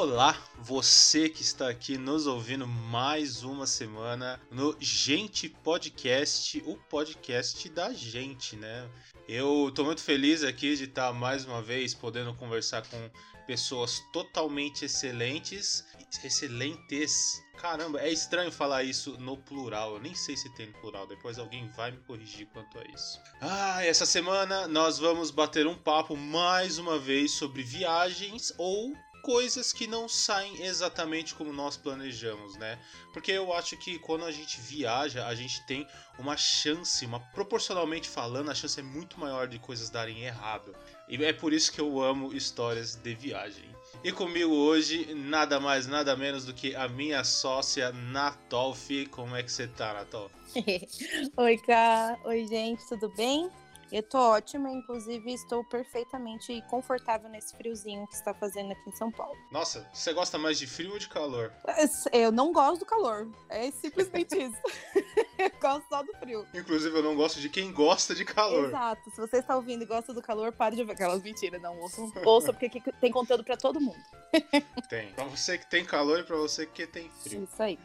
Olá, 0.00 0.40
você 0.56 1.28
que 1.28 1.42
está 1.42 1.68
aqui 1.68 1.98
nos 1.98 2.28
ouvindo 2.28 2.68
mais 2.68 3.42
uma 3.42 3.66
semana 3.66 4.40
no 4.48 4.76
Gente 4.78 5.48
Podcast, 5.48 6.62
o 6.64 6.76
podcast 6.76 7.68
da 7.70 7.92
gente, 7.92 8.54
né? 8.54 8.88
Eu 9.28 9.72
tô 9.74 9.84
muito 9.84 10.00
feliz 10.00 10.44
aqui 10.44 10.76
de 10.76 10.84
estar 10.84 11.12
mais 11.12 11.44
uma 11.44 11.60
vez 11.60 11.94
podendo 11.94 12.32
conversar 12.32 12.86
com 12.86 13.10
pessoas 13.44 14.00
totalmente 14.12 14.84
excelentes, 14.84 15.84
excelentes. 16.22 17.42
Caramba, 17.56 18.00
é 18.00 18.08
estranho 18.08 18.52
falar 18.52 18.84
isso 18.84 19.18
no 19.18 19.36
plural. 19.36 19.94
Eu 19.94 20.00
nem 20.00 20.14
sei 20.14 20.36
se 20.36 20.48
tem 20.54 20.66
no 20.66 20.74
plural. 20.74 21.08
Depois 21.08 21.40
alguém 21.40 21.66
vai 21.70 21.90
me 21.90 21.98
corrigir 22.02 22.46
quanto 22.52 22.78
a 22.78 22.84
isso. 22.94 23.20
Ah, 23.40 23.84
essa 23.84 24.06
semana 24.06 24.68
nós 24.68 24.96
vamos 24.96 25.32
bater 25.32 25.66
um 25.66 25.74
papo 25.74 26.16
mais 26.16 26.78
uma 26.78 27.00
vez 27.00 27.32
sobre 27.32 27.64
viagens 27.64 28.52
ou 28.56 28.94
coisas 29.28 29.74
que 29.74 29.86
não 29.86 30.08
saem 30.08 30.62
exatamente 30.62 31.34
como 31.34 31.52
nós 31.52 31.76
planejamos, 31.76 32.56
né? 32.56 32.78
Porque 33.12 33.30
eu 33.30 33.52
acho 33.52 33.76
que 33.76 33.98
quando 33.98 34.24
a 34.24 34.32
gente 34.32 34.58
viaja, 34.58 35.26
a 35.26 35.34
gente 35.34 35.66
tem 35.66 35.86
uma 36.18 36.34
chance, 36.34 37.04
uma 37.04 37.20
proporcionalmente 37.20 38.08
falando, 38.08 38.50
a 38.50 38.54
chance 38.54 38.80
é 38.80 38.82
muito 38.82 39.20
maior 39.20 39.46
de 39.46 39.58
coisas 39.58 39.90
darem 39.90 40.24
errado. 40.24 40.74
E 41.06 41.22
é 41.22 41.30
por 41.34 41.52
isso 41.52 41.70
que 41.70 41.78
eu 41.78 42.00
amo 42.00 42.32
histórias 42.32 42.94
de 42.94 43.14
viagem. 43.14 43.68
E 44.02 44.10
comigo 44.12 44.54
hoje, 44.54 45.12
nada 45.12 45.60
mais, 45.60 45.86
nada 45.86 46.16
menos 46.16 46.46
do 46.46 46.54
que 46.54 46.74
a 46.74 46.88
minha 46.88 47.22
sócia 47.22 47.92
Natolf. 47.92 48.88
Como 49.10 49.36
é 49.36 49.42
que 49.42 49.52
você 49.52 49.66
tá, 49.66 49.92
Natolf? 49.92 50.32
Oi, 51.36 51.58
Cá. 51.58 52.18
Oi, 52.24 52.46
gente, 52.46 52.82
tudo 52.88 53.10
bem? 53.10 53.50
Eu 53.90 54.02
tô 54.02 54.18
ótima, 54.18 54.70
inclusive 54.70 55.32
estou 55.32 55.64
perfeitamente 55.64 56.62
confortável 56.68 57.28
nesse 57.30 57.56
friozinho 57.56 58.06
que 58.06 58.14
está 58.14 58.34
fazendo 58.34 58.72
aqui 58.72 58.90
em 58.90 58.92
São 58.96 59.10
Paulo. 59.10 59.34
Nossa, 59.50 59.88
você 59.92 60.12
gosta 60.12 60.36
mais 60.38 60.58
de 60.58 60.66
frio 60.66 60.92
ou 60.92 60.98
de 60.98 61.08
calor? 61.08 61.52
Eu 62.12 62.30
não 62.30 62.52
gosto 62.52 62.80
do 62.80 62.86
calor. 62.86 63.28
É 63.48 63.70
simplesmente 63.70 64.34
isso. 64.36 64.56
eu 65.38 65.50
gosto 65.60 65.88
só 65.88 66.02
do 66.02 66.12
frio. 66.18 66.46
Inclusive, 66.54 66.96
eu 66.98 67.02
não 67.02 67.16
gosto 67.16 67.40
de 67.40 67.48
quem 67.48 67.72
gosta 67.72 68.14
de 68.14 68.24
calor. 68.24 68.68
Exato. 68.68 69.10
Se 69.10 69.16
você 69.20 69.38
está 69.38 69.56
ouvindo 69.56 69.82
e 69.82 69.86
gosta 69.86 70.12
do 70.12 70.20
calor, 70.20 70.52
pare 70.52 70.76
de 70.76 70.84
ver 70.84 70.92
aquelas 70.92 71.22
mentiras. 71.22 71.60
Não 71.60 71.78
ouçam, 71.80 72.12
ouça, 72.24 72.52
porque 72.52 72.66
aqui 72.66 72.82
tem 73.00 73.10
conteúdo 73.10 73.42
para 73.44 73.56
todo 73.56 73.80
mundo. 73.80 73.98
tem. 74.88 75.12
Pra 75.12 75.24
você 75.24 75.56
que 75.56 75.68
tem 75.68 75.84
calor 75.84 76.20
e 76.20 76.24
pra 76.24 76.36
você 76.36 76.66
que 76.66 76.86
tem 76.86 77.10
frio. 77.22 77.44
Isso 77.50 77.62
aí. 77.62 77.78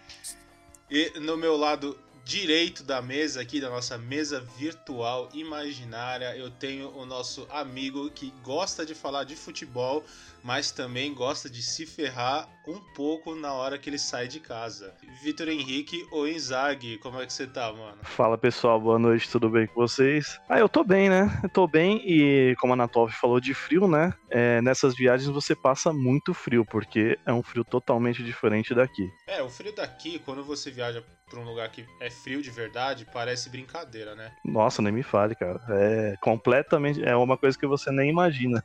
E 0.92 1.18
no 1.20 1.38
meu 1.38 1.56
lado 1.56 1.98
direito 2.26 2.84
da 2.84 3.02
mesa 3.02 3.42
aqui, 3.42 3.60
da 3.60 3.70
nossa 3.70 3.98
mesa 3.98 4.40
virtual 4.58 5.30
imaginária, 5.34 6.36
eu 6.38 6.50
tenho 6.50 6.90
o 6.96 7.06
nosso 7.06 7.46
amigo 7.50 8.10
que 8.10 8.32
gosta 8.42 8.86
de 8.86 8.96
falar 8.96 9.26
de 9.26 9.36
futebol, 9.36 10.04
mas 10.44 10.72
também 10.72 11.14
gosta 11.14 11.50
de 11.50 11.62
se 11.62 11.86
ferrar 11.86 12.50
um 12.68 12.80
pouco 12.94 13.34
na 13.34 13.54
hora 13.54 13.78
que 13.78 13.90
ele 13.90 13.98
sai 13.98 14.28
de 14.28 14.40
casa. 14.40 14.94
Vitor 15.24 15.48
Henrique 15.48 16.06
ou 16.12 16.28
Inzaghi, 16.28 16.98
como 16.98 17.22
é 17.22 17.26
que 17.26 17.34
você 17.34 17.48
tá, 17.48 17.72
mano? 17.72 17.98
Fala 18.04 18.38
pessoal, 18.38 18.80
boa 18.80 19.00
noite, 19.00 19.30
tudo 19.30 19.50
bem 19.50 19.68
com 19.68 19.76
vocês? 19.76 20.40
Ah, 20.50 20.60
eu 20.60 20.68
tô 20.68 20.84
bem, 20.84 21.10
né? 21.10 21.40
Eu 21.44 21.50
tô 21.50 21.68
bem 21.68 22.02
e 22.06 22.56
como 22.60 22.74
a 22.74 22.76
Natov 22.76 23.12
falou 23.12 23.40
de 23.40 23.54
frio, 23.54 23.88
né? 23.88 24.14
É, 24.30 24.62
nessas 24.62 24.96
viagens 24.96 25.30
você 25.30 25.56
passa 25.56 25.94
muito 25.94 26.34
frio, 26.34 26.66
porque 26.66 27.18
é 27.26 27.32
um 27.32 27.44
frio 27.44 27.64
totalmente 27.64 28.24
diferente 28.24 28.74
daqui. 28.74 29.10
É, 29.28 29.42
o 29.42 29.50
frio 29.50 29.74
daqui, 29.74 30.20
quando 30.20 30.44
você 30.44 30.70
viaja 30.70 31.04
pra 31.30 31.40
um 31.40 31.46
lugar 31.46 31.70
que 31.70 31.86
é 32.00 32.10
frio 32.10 32.42
de 32.42 32.52
verdade, 32.52 33.08
parece 33.12 33.50
brincadeira, 33.50 34.16
né? 34.16 34.32
Nossa, 34.44 34.82
nem 34.82 34.92
me 34.92 35.04
fale, 35.04 35.36
cara. 35.36 35.60
É 35.70 36.16
completamente. 36.22 37.04
É 37.04 37.16
uma 37.16 37.38
coisa 37.38 37.58
que 37.58 37.66
você 37.66 37.92
nem 37.92 38.10
imagina. 38.10 38.64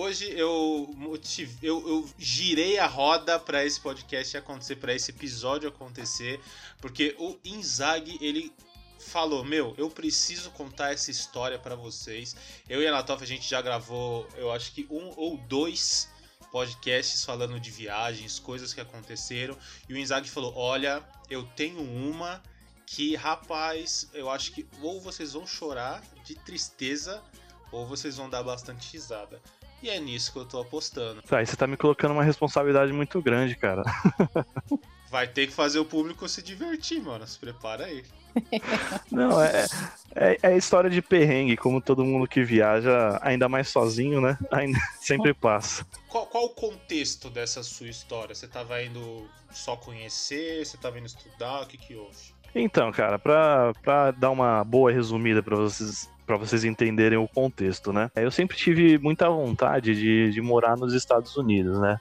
Hoje 0.00 0.30
eu, 0.30 0.94
motive, 0.96 1.58
eu, 1.60 1.88
eu 1.88 2.08
girei 2.16 2.78
a 2.78 2.86
roda 2.86 3.36
para 3.36 3.64
esse 3.64 3.80
podcast 3.80 4.36
acontecer, 4.36 4.76
para 4.76 4.94
esse 4.94 5.10
episódio 5.10 5.68
acontecer, 5.68 6.40
porque 6.80 7.16
o 7.18 7.36
Inzaghi, 7.44 8.16
ele 8.20 8.52
falou: 9.00 9.44
Meu, 9.44 9.74
eu 9.76 9.90
preciso 9.90 10.52
contar 10.52 10.92
essa 10.92 11.10
história 11.10 11.58
para 11.58 11.74
vocês. 11.74 12.36
Eu 12.68 12.80
e 12.80 12.86
a 12.86 12.92
Natoff, 12.92 13.24
a 13.24 13.26
gente 13.26 13.50
já 13.50 13.60
gravou, 13.60 14.24
eu 14.36 14.52
acho 14.52 14.70
que 14.70 14.86
um 14.88 15.12
ou 15.16 15.36
dois 15.36 16.08
podcasts 16.52 17.24
falando 17.24 17.58
de 17.58 17.72
viagens, 17.72 18.38
coisas 18.38 18.72
que 18.72 18.80
aconteceram. 18.80 19.58
E 19.88 19.94
o 19.94 19.98
Inzaghi 19.98 20.28
falou: 20.28 20.54
Olha, 20.54 21.02
eu 21.28 21.42
tenho 21.56 21.80
uma 21.80 22.40
que, 22.86 23.16
rapaz, 23.16 24.08
eu 24.14 24.30
acho 24.30 24.52
que 24.52 24.64
ou 24.80 25.00
vocês 25.00 25.32
vão 25.32 25.44
chorar 25.44 26.04
de 26.24 26.36
tristeza 26.36 27.20
ou 27.72 27.84
vocês 27.84 28.16
vão 28.16 28.30
dar 28.30 28.44
bastante 28.44 28.92
risada. 28.92 29.42
E 29.82 29.88
é 29.88 30.00
nisso 30.00 30.32
que 30.32 30.38
eu 30.38 30.44
tô 30.44 30.60
apostando. 30.60 31.22
Tá, 31.22 31.42
e 31.42 31.46
você 31.46 31.56
tá 31.56 31.66
me 31.66 31.76
colocando 31.76 32.12
uma 32.12 32.24
responsabilidade 32.24 32.92
muito 32.92 33.22
grande, 33.22 33.54
cara. 33.54 33.82
Vai 35.10 35.26
ter 35.26 35.46
que 35.46 35.52
fazer 35.52 35.78
o 35.78 35.84
público 35.84 36.28
se 36.28 36.42
divertir, 36.42 37.00
mano. 37.00 37.26
Se 37.26 37.38
prepara 37.38 37.86
aí. 37.86 38.04
Não, 39.10 39.40
é, 39.42 39.66
é, 40.14 40.38
é, 40.42 40.56
história 40.56 40.90
de 40.90 41.00
perrengue, 41.00 41.56
como 41.56 41.80
todo 41.80 42.04
mundo 42.04 42.28
que 42.28 42.42
viaja, 42.42 43.18
ainda 43.22 43.48
mais 43.48 43.68
sozinho, 43.68 44.20
né? 44.20 44.36
Ainda, 44.50 44.78
sempre 45.00 45.32
passa. 45.32 45.86
Qual, 46.08 46.26
qual 46.26 46.44
o 46.44 46.50
contexto 46.50 47.30
dessa 47.30 47.62
sua 47.62 47.88
história? 47.88 48.34
Você 48.34 48.46
tava 48.46 48.82
indo 48.82 49.28
só 49.50 49.76
conhecer? 49.76 50.64
Você 50.64 50.76
tava 50.76 50.98
indo 50.98 51.06
estudar? 51.06 51.62
O 51.62 51.66
que 51.66 51.78
que 51.78 51.94
houve? 51.94 52.37
Então, 52.54 52.90
cara, 52.92 53.18
pra, 53.18 53.72
pra 53.82 54.10
dar 54.10 54.30
uma 54.30 54.64
boa 54.64 54.90
resumida 54.90 55.42
para 55.42 55.56
vocês 55.56 56.10
para 56.28 56.36
vocês 56.36 56.62
entenderem 56.62 57.16
o 57.16 57.26
contexto, 57.26 57.90
né? 57.90 58.10
Eu 58.14 58.30
sempre 58.30 58.54
tive 58.54 58.98
muita 58.98 59.30
vontade 59.30 59.94
de, 59.94 60.30
de 60.30 60.42
morar 60.42 60.76
nos 60.76 60.92
Estados 60.92 61.34
Unidos, 61.38 61.80
né? 61.80 61.96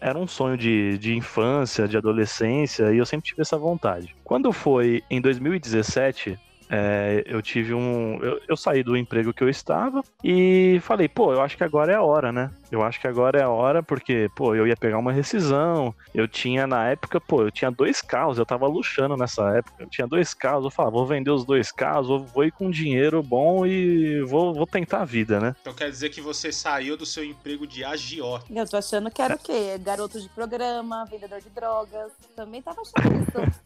Era 0.00 0.16
um 0.16 0.26
sonho 0.28 0.56
de, 0.56 0.96
de 0.98 1.16
infância, 1.16 1.88
de 1.88 1.96
adolescência, 1.96 2.92
e 2.92 2.98
eu 2.98 3.04
sempre 3.04 3.26
tive 3.26 3.42
essa 3.42 3.58
vontade. 3.58 4.14
Quando 4.22 4.52
foi 4.52 5.02
em 5.10 5.20
2017, 5.20 6.38
é, 6.74 7.22
eu 7.26 7.42
tive 7.42 7.74
um. 7.74 8.18
Eu, 8.22 8.40
eu, 8.48 8.56
saí 8.56 8.82
do 8.82 8.96
emprego 8.96 9.34
que 9.34 9.44
eu 9.44 9.48
estava 9.50 10.02
e 10.24 10.80
falei, 10.82 11.06
pô, 11.06 11.30
eu 11.34 11.42
acho 11.42 11.54
que 11.54 11.62
agora 11.62 11.92
é 11.92 11.96
a 11.96 12.02
hora, 12.02 12.32
né? 12.32 12.50
Eu 12.70 12.82
acho 12.82 12.98
que 12.98 13.06
agora 13.06 13.38
é 13.38 13.42
a 13.42 13.50
hora, 13.50 13.82
porque, 13.82 14.30
pô, 14.34 14.54
eu 14.54 14.66
ia 14.66 14.74
pegar 14.74 14.96
uma 14.96 15.12
rescisão. 15.12 15.94
Eu 16.14 16.26
tinha, 16.26 16.66
na 16.66 16.88
época, 16.88 17.20
pô, 17.20 17.42
eu 17.42 17.50
tinha 17.50 17.70
dois 17.70 18.00
carros, 18.00 18.38
eu 18.38 18.46
tava 18.46 18.66
luxando 18.66 19.18
nessa 19.18 19.50
época. 19.50 19.82
Eu 19.82 19.86
tinha 19.90 20.06
dois 20.06 20.32
carros, 20.32 20.64
eu 20.64 20.70
falava, 20.70 20.96
vou 20.96 21.06
vender 21.06 21.30
os 21.30 21.44
dois 21.44 21.70
carros, 21.70 22.08
vou, 22.08 22.20
vou 22.20 22.42
ir 22.42 22.52
com 22.52 22.70
dinheiro 22.70 23.22
bom 23.22 23.66
e 23.66 24.22
vou, 24.22 24.54
vou 24.54 24.66
tentar 24.66 25.02
a 25.02 25.04
vida, 25.04 25.38
né? 25.38 25.54
Então 25.60 25.74
quer 25.74 25.90
dizer 25.90 26.08
que 26.08 26.22
você 26.22 26.50
saiu 26.50 26.96
do 26.96 27.04
seu 27.04 27.22
emprego 27.22 27.66
de 27.66 27.84
agiota. 27.84 28.46
Eu 28.50 28.66
tô 28.66 28.78
achando 28.78 29.10
que 29.10 29.20
era 29.20 29.34
o 29.34 29.38
quê? 29.38 29.76
Garoto 29.84 30.18
de 30.18 30.30
programa, 30.30 31.04
vendedor 31.04 31.42
de 31.42 31.50
drogas. 31.50 32.10
Também 32.34 32.62
tava 32.62 32.80
achando 32.80 33.14
isso. 33.22 33.62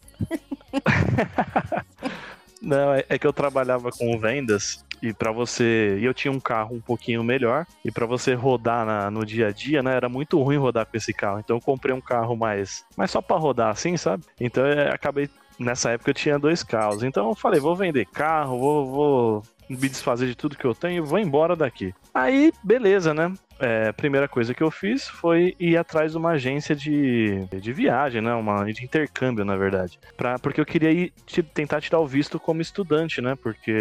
Não, 2.61 2.93
é, 2.93 3.05
é 3.09 3.17
que 3.17 3.27
eu 3.27 3.33
trabalhava 3.33 3.91
com 3.91 4.17
vendas 4.19 4.83
e 5.01 5.13
para 5.13 5.31
você. 5.31 5.97
E 5.99 6.05
eu 6.05 6.13
tinha 6.13 6.31
um 6.31 6.39
carro 6.39 6.75
um 6.75 6.81
pouquinho 6.81 7.23
melhor. 7.23 7.65
E 7.83 7.91
para 7.91 8.05
você 8.05 8.33
rodar 8.33 8.85
na, 8.85 9.11
no 9.11 9.25
dia 9.25 9.47
a 9.47 9.51
dia, 9.51 9.83
né? 9.83 9.95
Era 9.95 10.09
muito 10.09 10.41
ruim 10.41 10.57
rodar 10.57 10.85
com 10.85 10.97
esse 10.97 11.13
carro. 11.13 11.39
Então 11.39 11.57
eu 11.57 11.61
comprei 11.61 11.93
um 11.93 12.01
carro 12.01 12.35
mais. 12.35 12.83
Mas 12.95 13.11
só 13.11 13.21
para 13.21 13.37
rodar 13.37 13.69
assim, 13.69 13.97
sabe? 13.97 14.23
Então 14.39 14.65
eu 14.65 14.91
acabei. 14.91 15.29
Nessa 15.59 15.89
época 15.89 16.11
eu 16.11 16.15
tinha 16.15 16.37
dois 16.37 16.61
carros. 16.61 17.03
Então 17.03 17.29
eu 17.29 17.35
falei, 17.35 17.59
vou 17.59 17.75
vender 17.75 18.05
carro, 18.05 18.59
vou, 18.59 18.85
vou 18.85 19.43
me 19.69 19.89
desfazer 19.89 20.27
de 20.27 20.35
tudo 20.35 20.57
que 20.57 20.65
eu 20.65 20.75
tenho 20.75 21.05
vou 21.05 21.19
embora 21.19 21.55
daqui. 21.55 21.93
Aí, 22.13 22.51
beleza, 22.63 23.13
né? 23.13 23.33
É, 23.59 23.91
primeira 23.91 24.27
coisa 24.27 24.53
que 24.53 24.61
eu 24.61 24.69
fiz 24.69 25.07
foi 25.07 25.55
ir 25.59 25.77
atrás 25.77 26.11
de 26.11 26.17
uma 26.17 26.31
agência 26.31 26.75
de, 26.75 27.45
de 27.59 27.73
viagem, 27.73 28.21
né? 28.21 28.33
Uma 28.33 28.65
de 28.65 28.83
intercâmbio, 28.83 29.43
na 29.43 29.55
verdade. 29.55 29.99
Pra, 30.15 30.37
porque 30.37 30.61
eu 30.61 30.65
queria 30.65 30.91
ir 30.91 31.13
tentar 31.53 31.81
tirar 31.81 31.99
o 31.99 32.07
visto 32.07 32.39
como 32.39 32.61
estudante, 32.61 33.21
né? 33.21 33.35
Porque 33.35 33.75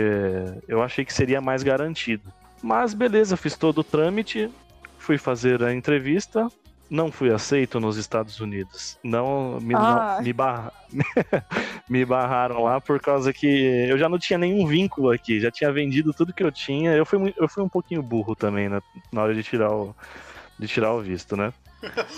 eu 0.67 0.83
achei 0.83 1.05
que 1.05 1.13
seria 1.13 1.41
mais 1.41 1.63
garantido. 1.63 2.33
Mas 2.63 2.95
beleza, 2.95 3.37
fiz 3.37 3.57
todo 3.57 3.79
o 3.79 3.85
trâmite, 3.85 4.51
fui 4.99 5.19
fazer 5.19 5.63
a 5.63 5.75
entrevista, 5.75 6.49
não 6.89 7.11
fui 7.11 7.33
aceito 7.33 7.81
nos 7.81 7.97
Estados 7.97 8.41
Unidos. 8.41 8.99
Não 9.03 9.59
me, 9.61 9.75
ah. 9.75 10.17
não, 10.17 10.25
me, 10.25 10.33
barra, 10.33 10.73
me 11.89 12.05
barraram 12.05 12.63
lá 12.63 12.81
por 12.81 13.01
causa 13.01 13.33
que 13.33 13.47
eu 13.47 13.99
já 13.99 14.09
não 14.09 14.19
tinha 14.19 14.39
nenhum 14.39 14.67
vínculo 14.67 15.11
aqui, 15.11 15.41
já 15.41 15.51
tinha 15.51 15.73
vendido 15.73 16.13
tudo 16.13 16.33
que 16.33 16.43
eu 16.43 16.53
tinha. 16.53 16.93
Eu 16.93 17.05
fui, 17.05 17.35
eu 17.37 17.49
fui 17.49 17.63
um 17.63 17.69
pouquinho 17.69 18.03
burro 18.03 18.35
também 18.35 18.69
né, 18.69 18.81
na 19.13 19.23
hora 19.23 19.35
de 19.35 19.43
tirar 19.43 19.73
o, 19.73 19.95
de 20.59 20.67
tirar 20.67 20.93
o 20.93 21.01
visto, 21.01 21.37
né? 21.37 21.53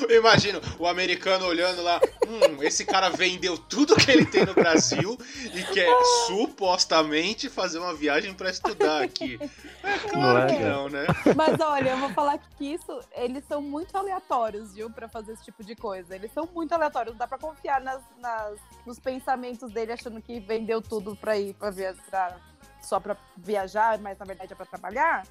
Eu 0.08 0.18
imagino 0.20 0.60
o 0.78 0.86
americano 0.86 1.44
olhando 1.46 1.82
lá, 1.82 2.00
hum, 2.26 2.62
esse 2.62 2.84
cara 2.84 3.10
vendeu 3.10 3.58
tudo 3.58 3.96
que 3.96 4.10
ele 4.10 4.24
tem 4.24 4.46
no 4.46 4.54
Brasil 4.54 5.18
e 5.52 5.62
quer 5.72 5.90
supostamente 6.26 7.48
fazer 7.48 7.78
uma 7.78 7.94
viagem 7.94 8.32
para 8.32 8.50
estudar 8.50 9.02
aqui. 9.02 9.38
É 9.82 9.98
claro 10.10 10.46
que 10.46 10.60
não, 10.60 10.88
né? 10.88 11.06
Mas 11.34 11.60
olha, 11.60 11.90
eu 11.90 11.96
vou 11.98 12.10
falar 12.10 12.38
que 12.38 12.74
isso, 12.74 13.00
eles 13.12 13.44
são 13.48 13.60
muito 13.60 13.96
aleatórios, 13.96 14.74
viu, 14.74 14.90
para 14.90 15.08
fazer 15.08 15.32
esse 15.32 15.44
tipo 15.44 15.64
de 15.64 15.74
coisa. 15.74 16.14
Eles 16.14 16.32
são 16.32 16.48
muito 16.54 16.72
aleatórios, 16.72 17.14
não 17.14 17.18
dá 17.18 17.26
para 17.26 17.38
confiar 17.38 17.80
nas, 17.80 18.00
nas, 18.18 18.58
nos 18.86 18.98
pensamentos 18.98 19.72
dele 19.72 19.92
achando 19.92 20.22
que 20.22 20.38
vendeu 20.38 20.80
tudo 20.80 21.16
para 21.16 21.36
ir 21.36 21.54
para 21.54 21.70
viajar, 21.70 22.40
só 22.80 23.00
para 23.00 23.16
viajar, 23.36 23.98
mas 23.98 24.18
na 24.18 24.24
verdade 24.24 24.52
é 24.52 24.56
para 24.56 24.66
trabalhar. 24.66 25.26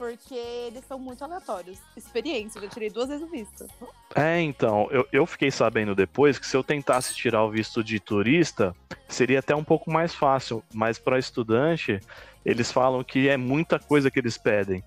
Porque 0.00 0.34
eles 0.34 0.82
são 0.86 0.98
muito 0.98 1.22
aleatórios. 1.22 1.78
Experiência, 1.94 2.58
eu 2.58 2.62
já 2.62 2.68
tirei 2.70 2.88
duas 2.88 3.10
vezes 3.10 3.22
o 3.22 3.30
visto. 3.30 3.66
É, 4.14 4.40
então, 4.40 4.88
eu, 4.90 5.06
eu 5.12 5.26
fiquei 5.26 5.50
sabendo 5.50 5.94
depois 5.94 6.38
que 6.38 6.46
se 6.46 6.56
eu 6.56 6.64
tentasse 6.64 7.14
tirar 7.14 7.44
o 7.44 7.50
visto 7.50 7.84
de 7.84 8.00
turista, 8.00 8.74
seria 9.06 9.40
até 9.40 9.54
um 9.54 9.62
pouco 9.62 9.90
mais 9.90 10.14
fácil, 10.14 10.64
mas 10.72 10.98
para 10.98 11.18
estudante, 11.18 12.00
eles 12.46 12.72
falam 12.72 13.04
que 13.04 13.28
é 13.28 13.36
muita 13.36 13.78
coisa 13.78 14.10
que 14.10 14.18
eles 14.18 14.38
pedem. 14.38 14.82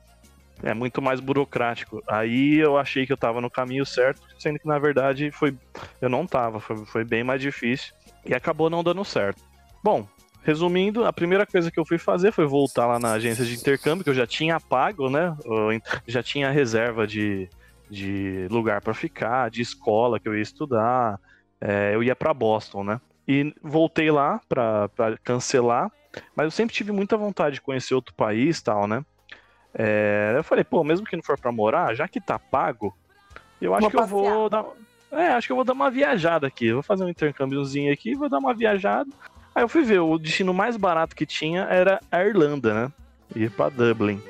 É 0.63 0.73
muito 0.73 0.99
mais 0.99 1.19
burocrático. 1.19 2.01
Aí 2.07 2.55
eu 2.55 2.75
achei 2.75 3.05
que 3.05 3.13
eu 3.13 3.17
tava 3.17 3.39
no 3.39 3.51
caminho 3.51 3.85
certo, 3.85 4.19
sendo 4.39 4.57
que 4.57 4.67
na 4.67 4.79
verdade 4.79 5.29
foi 5.29 5.55
eu 6.01 6.09
não 6.09 6.25
tava, 6.25 6.59
foi, 6.59 6.85
foi 6.87 7.03
bem 7.03 7.23
mais 7.23 7.39
difícil 7.39 7.93
e 8.25 8.33
acabou 8.33 8.67
não 8.67 8.83
dando 8.83 9.05
certo. 9.05 9.43
Bom, 9.83 10.07
resumindo, 10.43 11.05
a 11.05 11.13
primeira 11.13 11.45
coisa 11.45 11.71
que 11.71 11.79
eu 11.79 11.85
fui 11.85 11.97
fazer 11.97 12.31
foi 12.31 12.45
voltar 12.45 12.85
lá 12.85 12.99
na 12.99 13.13
agência 13.13 13.45
de 13.45 13.55
intercâmbio, 13.55 14.03
que 14.03 14.09
eu 14.09 14.13
já 14.13 14.27
tinha 14.27 14.59
pago, 14.59 15.09
né? 15.09 15.35
Eu 15.45 15.81
já 16.05 16.21
tinha 16.21 16.51
reserva 16.51 17.07
de, 17.07 17.49
de 17.89 18.47
lugar 18.51 18.81
para 18.81 18.93
ficar, 18.93 19.49
de 19.49 19.61
escola 19.61 20.19
que 20.19 20.27
eu 20.27 20.35
ia 20.35 20.41
estudar. 20.41 21.19
É, 21.59 21.95
eu 21.95 22.03
ia 22.03 22.15
para 22.15 22.33
Boston, 22.33 22.83
né? 22.83 23.01
E 23.27 23.53
voltei 23.63 24.11
lá 24.11 24.41
para 24.49 24.89
cancelar, 25.23 25.89
mas 26.35 26.45
eu 26.45 26.51
sempre 26.51 26.75
tive 26.75 26.91
muita 26.91 27.15
vontade 27.15 27.55
de 27.55 27.61
conhecer 27.61 27.95
outro 27.95 28.13
país 28.13 28.61
tal, 28.61 28.85
né? 28.85 29.03
É, 29.73 30.33
eu 30.35 30.43
falei, 30.43 30.63
pô, 30.63 30.83
mesmo 30.83 31.05
que 31.05 31.15
não 31.15 31.23
for 31.23 31.39
para 31.39 31.51
morar, 31.51 31.95
já 31.95 32.07
que 32.07 32.19
tá 32.19 32.37
pago, 32.37 32.93
eu 33.61 33.73
acho 33.73 33.81
vou 33.81 33.91
que 33.91 33.97
eu 33.97 34.07
vou 34.07 34.49
dar. 34.49 34.65
É, 35.11 35.27
acho 35.29 35.47
que 35.47 35.51
eu 35.51 35.55
vou 35.55 35.65
dar 35.65 35.73
uma 35.73 35.89
viajada 35.89 36.45
aqui. 36.47 36.73
Vou 36.73 36.83
fazer 36.83 37.03
um 37.03 37.09
intercâmbiozinho 37.09 37.93
aqui, 37.93 38.15
vou 38.15 38.27
dar 38.27 38.39
uma 38.39 38.53
viajada. 38.53 39.09
Aí 39.55 39.63
eu 39.63 39.69
fui 39.69 39.83
ver, 39.83 39.99
o 39.99 40.17
destino 40.17 40.53
mais 40.53 40.77
barato 40.77 41.15
que 41.15 41.25
tinha 41.25 41.63
era 41.63 41.99
a 42.11 42.23
Irlanda, 42.23 42.73
né? 42.73 42.91
Ir 43.35 43.51
pra 43.51 43.69
Dublin. 43.69 44.21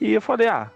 E 0.00 0.12
eu 0.12 0.20
falei, 0.20 0.48
ah, 0.48 0.70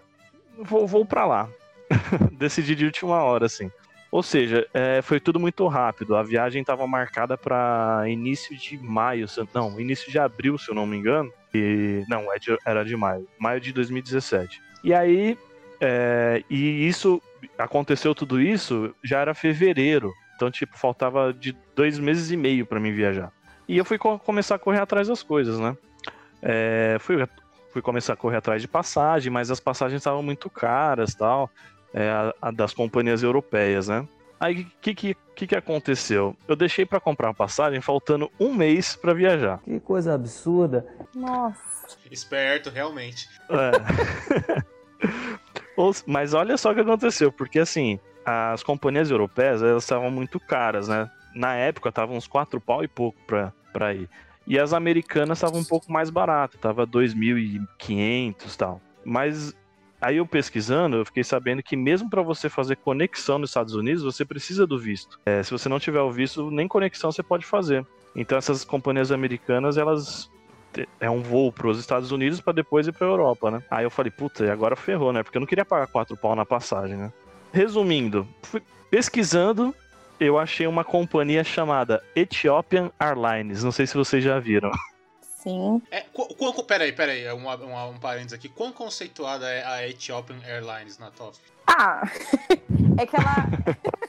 vou, 0.57 0.87
vou 0.87 1.05
pra 1.05 1.25
lá. 1.25 1.49
Decidi 2.31 2.75
de 2.75 2.85
última 2.85 3.21
hora, 3.23 3.45
assim. 3.45 3.69
Ou 4.09 4.23
seja, 4.23 4.65
é, 4.73 5.01
foi 5.01 5.19
tudo 5.19 5.39
muito 5.39 5.67
rápido. 5.67 6.15
A 6.15 6.23
viagem 6.23 6.61
estava 6.61 6.87
marcada 6.87 7.37
para 7.37 8.03
início 8.07 8.57
de 8.57 8.77
maio, 8.77 9.25
não, 9.53 9.79
início 9.79 10.09
de 10.09 10.17
abril, 10.17 10.57
se 10.57 10.69
eu 10.69 10.75
não 10.75 10.85
me 10.85 10.95
engano. 10.95 11.31
E 11.53 12.05
não, 12.07 12.31
é 12.31 12.37
era 12.65 12.85
de 12.85 12.95
maio, 12.95 13.27
maio 13.37 13.59
de 13.59 13.73
2017. 13.73 14.61
E 14.83 14.93
aí 14.93 15.37
é, 15.79 16.43
e 16.49 16.87
isso 16.87 17.21
aconteceu 17.57 18.15
tudo 18.15 18.41
isso 18.41 18.93
já 19.03 19.19
era 19.19 19.33
fevereiro. 19.33 20.13
Então, 20.35 20.51
tipo, 20.51 20.77
faltava 20.77 21.33
de 21.33 21.55
dois 21.75 21.97
meses 21.97 22.31
e 22.31 22.37
meio 22.37 22.65
para 22.65 22.79
mim 22.79 22.91
viajar. 22.91 23.31
E 23.67 23.77
eu 23.77 23.83
fui 23.83 23.97
co 23.97 24.19
começar 24.19 24.55
a 24.55 24.59
correr 24.59 24.79
atrás 24.79 25.07
das 25.07 25.23
coisas, 25.23 25.59
né? 25.59 25.75
É, 26.41 26.97
fui, 26.99 27.27
fui 27.71 27.81
começar 27.81 28.13
a 28.13 28.15
correr 28.15 28.37
atrás 28.37 28.61
de 28.61 28.67
passagem, 28.67 29.31
mas 29.31 29.49
as 29.49 29.59
passagens 29.59 29.99
estavam 29.99 30.21
muito 30.21 30.49
caras 30.49 31.15
tal, 31.15 31.49
é, 31.93 32.09
a, 32.09 32.33
a 32.41 32.51
das 32.51 32.73
companhias 32.73 33.23
europeias, 33.23 33.87
né? 33.87 34.07
Aí 34.39 34.61
o 34.61 34.71
que, 34.79 34.93
que, 34.93 35.17
que, 35.35 35.47
que 35.47 35.55
aconteceu? 35.55 36.37
Eu 36.47 36.55
deixei 36.55 36.85
para 36.85 36.99
comprar 36.99 37.29
a 37.29 37.33
passagem 37.33 37.81
faltando 37.81 38.31
um 38.39 38.53
mês 38.53 38.95
para 38.95 39.13
viajar. 39.13 39.59
Que 39.63 39.79
coisa 39.79 40.13
absurda. 40.13 40.85
Nossa. 41.15 41.97
Esperto, 42.11 42.69
realmente. 42.69 43.27
É. 43.49 44.67
Mas 46.05 46.33
olha 46.33 46.57
só 46.57 46.71
o 46.71 46.75
que 46.75 46.81
aconteceu, 46.81 47.31
porque 47.31 47.59
assim, 47.59 47.99
as 48.25 48.63
companhias 48.63 49.09
europeias, 49.09 49.61
elas 49.61 49.83
estavam 49.83 50.11
muito 50.11 50.39
caras, 50.39 50.87
né? 50.87 51.09
Na 51.35 51.53
época, 51.53 51.89
estavam 51.89 52.17
uns 52.17 52.27
quatro 52.27 52.59
pau 52.59 52.83
e 52.83 52.87
pouco 52.87 53.17
pra, 53.25 53.53
pra 53.71 53.93
ir. 53.93 54.09
E 54.45 54.57
as 54.57 54.73
americanas 54.73 55.37
estavam 55.37 55.59
um 55.59 55.63
pouco 55.63 55.91
mais 55.91 56.09
baratas, 56.09 56.59
tava 56.59 56.87
2.500 56.87 58.53
e 58.53 58.57
tal. 58.57 58.81
Mas 59.05 59.53
aí 60.01 60.17
eu 60.17 60.25
pesquisando, 60.25 60.97
eu 60.97 61.05
fiquei 61.05 61.23
sabendo 61.23 61.61
que 61.61 61.75
mesmo 61.75 62.09
para 62.09 62.21
você 62.21 62.49
fazer 62.49 62.77
conexão 62.77 63.37
nos 63.37 63.49
Estados 63.49 63.75
Unidos, 63.75 64.03
você 64.03 64.25
precisa 64.25 64.65
do 64.65 64.79
visto. 64.79 65.19
É, 65.25 65.43
se 65.43 65.51
você 65.51 65.67
não 65.69 65.79
tiver 65.79 66.01
o 66.01 66.11
visto, 66.11 66.49
nem 66.49 66.67
conexão 66.67 67.11
você 67.11 67.21
pode 67.21 67.45
fazer. 67.45 67.85
Então 68.15 68.37
essas 68.37 68.63
companhias 68.63 69.11
americanas, 69.11 69.77
elas 69.77 70.29
é 70.99 71.09
um 71.09 71.21
voo 71.21 71.51
para 71.51 71.67
os 71.67 71.79
Estados 71.79 72.11
Unidos 72.11 72.41
para 72.41 72.53
depois 72.53 72.87
ir 72.87 72.91
para 72.91 73.07
Europa, 73.07 73.51
né? 73.51 73.63
Aí 73.69 73.83
eu 73.83 73.89
falei, 73.89 74.11
puta, 74.11 74.45
e 74.45 74.49
agora 74.49 74.75
ferrou, 74.75 75.11
né? 75.13 75.23
Porque 75.23 75.37
eu 75.37 75.39
não 75.39 75.47
queria 75.47 75.65
pagar 75.65 75.87
quatro 75.87 76.15
pau 76.17 76.35
na 76.35 76.45
passagem, 76.45 76.95
né? 76.95 77.11
Resumindo, 77.51 78.27
fui 78.43 78.61
pesquisando, 78.89 79.73
eu 80.19 80.37
achei 80.37 80.67
uma 80.67 80.83
companhia 80.83 81.43
chamada 81.43 82.03
Ethiopian 82.15 82.91
Airlines. 82.99 83.63
Não 83.63 83.71
sei 83.71 83.87
se 83.87 83.95
vocês 83.95 84.23
já 84.23 84.39
viram. 84.39 84.71
Sim. 85.21 85.81
É, 85.91 86.01
qu 86.01 86.63
peraí, 86.63 86.91
peraí, 86.91 87.23
é 87.23 87.33
um, 87.33 87.47
um, 87.47 87.89
um 87.89 87.99
parênteses 87.99 88.33
aqui. 88.33 88.49
Quão 88.49 88.71
conceituada 88.71 89.47
é 89.47 89.63
a 89.63 89.87
Ethiopian 89.87 90.39
Airlines 90.45 90.97
na 90.97 91.11
TOF? 91.11 91.39
Ah, 91.65 92.01
é 92.99 93.05
que 93.05 93.15
ela. 93.15 93.45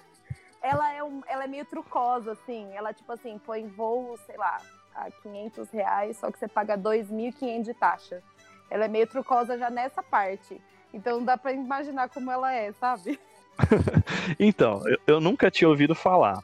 ela, 0.63 0.93
é 0.95 1.05
um, 1.05 1.23
ela 1.29 1.45
é 1.45 1.47
meio 1.47 1.65
trucosa, 1.67 2.33
assim. 2.33 2.69
Ela, 2.75 2.93
tipo 2.93 3.13
assim, 3.13 3.39
põe 3.39 3.67
voo, 3.69 4.19
sei 4.27 4.37
lá, 4.37 4.61
a 5.07 5.11
500 5.23 5.71
reais, 5.71 6.17
só 6.17 6.31
que 6.31 6.39
você 6.39 6.49
paga 6.49 6.77
2.500 6.77 7.63
de 7.63 7.75
taxa. 7.75 8.23
Ela 8.71 8.85
é 8.85 8.89
meio 8.89 9.07
trucosa 9.07 9.59
já 9.59 9.71
nessa 9.71 10.03
parte. 10.03 10.61
Então 10.93 11.25
dá 11.25 11.37
para 11.37 11.53
imaginar 11.53 12.09
como 12.09 12.31
ela 12.31 12.53
é, 12.53 12.73
sabe? 12.73 13.19
então, 14.39 14.83
eu, 14.87 14.99
eu, 15.07 15.21
nunca 15.21 15.51
tinha 15.51 15.69
ouvido 15.69 15.95
falar. 15.95 16.39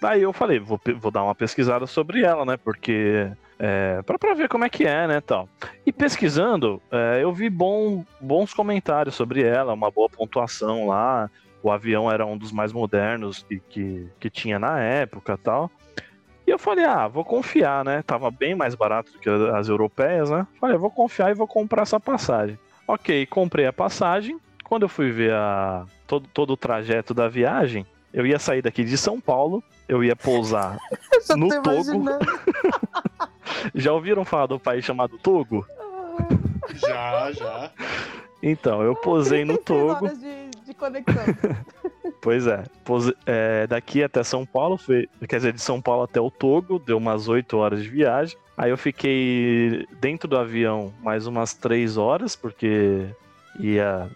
Daí 0.00 0.22
eu 0.22 0.32
falei, 0.32 0.58
vou, 0.58 0.80
vou 0.98 1.10
dar 1.10 1.22
uma 1.22 1.34
pesquisada 1.34 1.86
sobre 1.86 2.22
ela, 2.22 2.44
né? 2.44 2.56
Porque. 2.56 3.30
É, 3.56 4.02
pra, 4.02 4.34
ver 4.34 4.48
como 4.48 4.64
é 4.64 4.68
que 4.68 4.84
é, 4.84 5.06
né? 5.06 5.20
Tal. 5.20 5.48
E 5.86 5.92
pesquisando, 5.92 6.82
é, 6.90 7.22
eu 7.22 7.32
vi 7.32 7.48
bom, 7.48 8.04
bons 8.20 8.52
comentários 8.52 9.14
sobre 9.14 9.42
ela, 9.42 9.72
uma 9.72 9.90
boa 9.90 10.08
pontuação 10.08 10.88
lá. 10.88 11.30
O 11.62 11.70
avião 11.70 12.10
era 12.10 12.26
um 12.26 12.36
dos 12.36 12.52
mais 12.52 12.72
modernos 12.72 13.42
que, 13.44 13.58
que, 13.70 14.08
que 14.20 14.28
tinha 14.28 14.58
na 14.58 14.80
época 14.80 15.38
tal. 15.38 15.70
E 16.46 16.50
eu 16.50 16.58
falei, 16.58 16.84
ah, 16.84 17.08
vou 17.08 17.24
confiar, 17.24 17.84
né? 17.84 18.02
Tava 18.02 18.30
bem 18.30 18.54
mais 18.54 18.74
barato 18.74 19.12
do 19.12 19.18
que 19.18 19.28
as 19.28 19.68
europeias, 19.68 20.30
né? 20.30 20.46
Falei, 20.60 20.76
vou 20.76 20.90
confiar 20.90 21.30
e 21.30 21.34
vou 21.34 21.46
comprar 21.46 21.82
essa 21.82 21.98
passagem. 21.98 22.58
Ok, 22.86 23.24
comprei 23.26 23.66
a 23.66 23.72
passagem. 23.72 24.38
Quando 24.62 24.82
eu 24.82 24.88
fui 24.88 25.10
ver 25.10 25.32
a, 25.32 25.86
todo, 26.06 26.28
todo 26.32 26.52
o 26.52 26.56
trajeto 26.56 27.14
da 27.14 27.28
viagem, 27.28 27.86
eu 28.12 28.26
ia 28.26 28.38
sair 28.38 28.60
daqui 28.60 28.84
de 28.84 28.96
São 28.98 29.20
Paulo, 29.20 29.62
eu 29.88 30.04
ia 30.04 30.14
pousar 30.14 30.78
no 31.36 31.48
Togo. 31.48 32.04
já 33.74 33.92
ouviram 33.92 34.24
falar 34.24 34.46
do 34.46 34.60
país 34.60 34.84
chamado 34.84 35.18
Togo? 35.18 35.66
Já, 36.74 37.32
já. 37.32 37.70
Então, 38.42 38.82
eu 38.82 38.94
posei 38.94 39.44
no 39.44 39.56
Togo. 39.56 40.08
De, 40.08 40.50
de 40.66 40.74
conexão. 40.74 41.24
Pois 42.24 42.46
é. 42.46 42.64
é. 43.26 43.66
Daqui 43.66 44.02
até 44.02 44.24
São 44.24 44.46
Paulo, 44.46 44.78
foi, 44.78 45.06
quer 45.28 45.36
dizer, 45.36 45.52
de 45.52 45.60
São 45.60 45.78
Paulo 45.78 46.04
até 46.04 46.18
o 46.18 46.30
Togo, 46.30 46.78
deu 46.78 46.96
umas 46.96 47.28
8 47.28 47.54
horas 47.54 47.82
de 47.82 47.88
viagem. 47.90 48.38
Aí 48.56 48.70
eu 48.70 48.78
fiquei 48.78 49.86
dentro 50.00 50.26
do 50.26 50.38
avião 50.38 50.90
mais 51.02 51.26
umas 51.26 51.52
3 51.52 51.98
horas, 51.98 52.34
porque 52.34 53.06
ia 53.60 54.10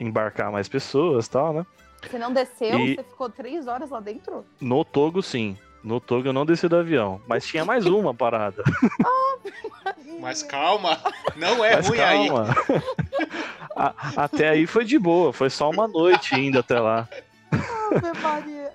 embarcar 0.00 0.50
mais 0.50 0.68
pessoas 0.68 1.26
e 1.26 1.30
tal, 1.30 1.52
né? 1.52 1.66
Você 2.00 2.18
não 2.18 2.32
desceu? 2.32 2.78
E... 2.78 2.96
Você 2.96 3.02
ficou 3.02 3.28
3 3.28 3.66
horas 3.66 3.90
lá 3.90 4.00
dentro? 4.00 4.42
No 4.58 4.82
Togo, 4.82 5.22
sim. 5.22 5.58
No 5.82 6.00
Togo 6.00 6.26
eu 6.26 6.32
não 6.32 6.46
desci 6.46 6.66
do 6.66 6.76
avião, 6.76 7.20
mas 7.26 7.46
tinha 7.46 7.62
mais 7.62 7.84
uma 7.84 8.14
parada. 8.14 8.62
mas 10.18 10.42
calma, 10.42 10.98
não 11.36 11.62
é 11.62 11.76
mas 11.76 11.88
ruim 11.88 11.98
calma. 11.98 12.56
aí. 13.76 13.92
até 14.16 14.48
aí 14.48 14.66
foi 14.66 14.86
de 14.86 14.98
boa, 14.98 15.30
foi 15.30 15.50
só 15.50 15.68
uma 15.68 15.86
noite 15.86 16.34
indo 16.34 16.58
até 16.58 16.80
lá. 16.80 17.06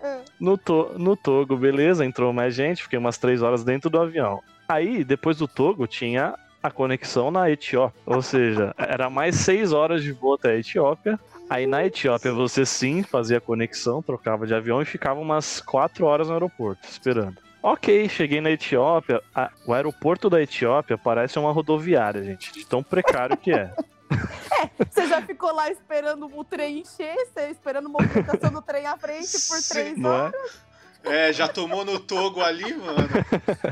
É. 0.01 0.21
No, 0.39 0.57
to 0.57 0.93
no 0.97 1.15
Togo, 1.15 1.57
beleza, 1.57 2.05
entrou 2.05 2.31
mais 2.31 2.55
gente, 2.55 2.83
fiquei 2.83 2.97
umas 2.97 3.17
três 3.17 3.41
horas 3.41 3.63
dentro 3.63 3.89
do 3.89 3.99
avião. 3.99 4.41
Aí, 4.67 5.03
depois 5.03 5.37
do 5.37 5.47
Togo, 5.47 5.87
tinha 5.87 6.35
a 6.61 6.69
conexão 6.69 7.31
na 7.31 7.49
Etiópia. 7.49 8.01
Ou 8.05 8.21
seja, 8.21 8.73
era 8.77 9.09
mais 9.09 9.35
seis 9.35 9.71
horas 9.71 10.03
de 10.03 10.11
voo 10.11 10.35
até 10.35 10.51
a 10.51 10.57
Etiópia. 10.57 11.19
Aí 11.49 11.65
na 11.65 11.83
Etiópia 11.83 12.31
você 12.31 12.65
sim 12.65 13.01
fazia 13.01 13.41
conexão, 13.41 14.03
trocava 14.03 14.45
de 14.45 14.53
avião 14.53 14.81
e 14.81 14.85
ficava 14.85 15.19
umas 15.19 15.59
quatro 15.59 16.05
horas 16.05 16.27
no 16.27 16.33
aeroporto, 16.33 16.87
esperando. 16.87 17.37
Ok, 17.61 18.07
cheguei 18.07 18.39
na 18.39 18.51
Etiópia. 18.51 19.21
A, 19.33 19.49
o 19.65 19.73
aeroporto 19.73 20.29
da 20.29 20.41
Etiópia 20.41 20.97
parece 20.97 21.39
uma 21.39 21.51
rodoviária, 21.51 22.23
gente, 22.23 22.53
de 22.53 22.65
tão 22.65 22.83
precário 22.83 23.35
que 23.35 23.51
é. 23.51 23.73
É, 24.59 24.83
você 24.83 25.07
já 25.07 25.21
ficou 25.21 25.53
lá 25.53 25.71
esperando 25.71 26.25
o 26.25 26.43
trem 26.43 26.79
encher, 26.79 27.15
você 27.15 27.49
esperando 27.49 27.85
a 27.85 27.89
movimentação 27.89 28.51
do 28.51 28.61
trem 28.61 28.85
à 28.85 28.97
frente 28.97 29.31
por 29.47 29.61
três 29.61 29.95
Sim, 29.95 30.03
é? 30.03 30.07
horas. 30.07 30.59
É? 31.05 31.29
é? 31.29 31.33
já 31.33 31.47
tomou 31.47 31.85
no 31.85 31.97
togo 31.99 32.41
ali, 32.41 32.73
mano. 32.73 33.07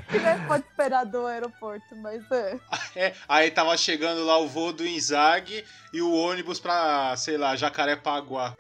Que 0.10 0.20
nem 0.20 0.48
pode 0.48 0.66
esperar 0.66 1.06
do 1.06 1.26
aeroporto, 1.26 1.96
mas 1.98 2.24
é. 2.32 2.60
é. 2.96 3.14
Aí 3.28 3.52
tava 3.52 3.76
chegando 3.76 4.24
lá 4.24 4.38
o 4.38 4.48
voo 4.48 4.72
do 4.72 4.88
Inzag 4.88 5.66
e 5.92 6.02
o 6.02 6.14
ônibus 6.14 6.60
pra, 6.60 7.16
sei 7.18 7.38
lá, 7.38 7.56
Jacarepaguá. 7.56 8.56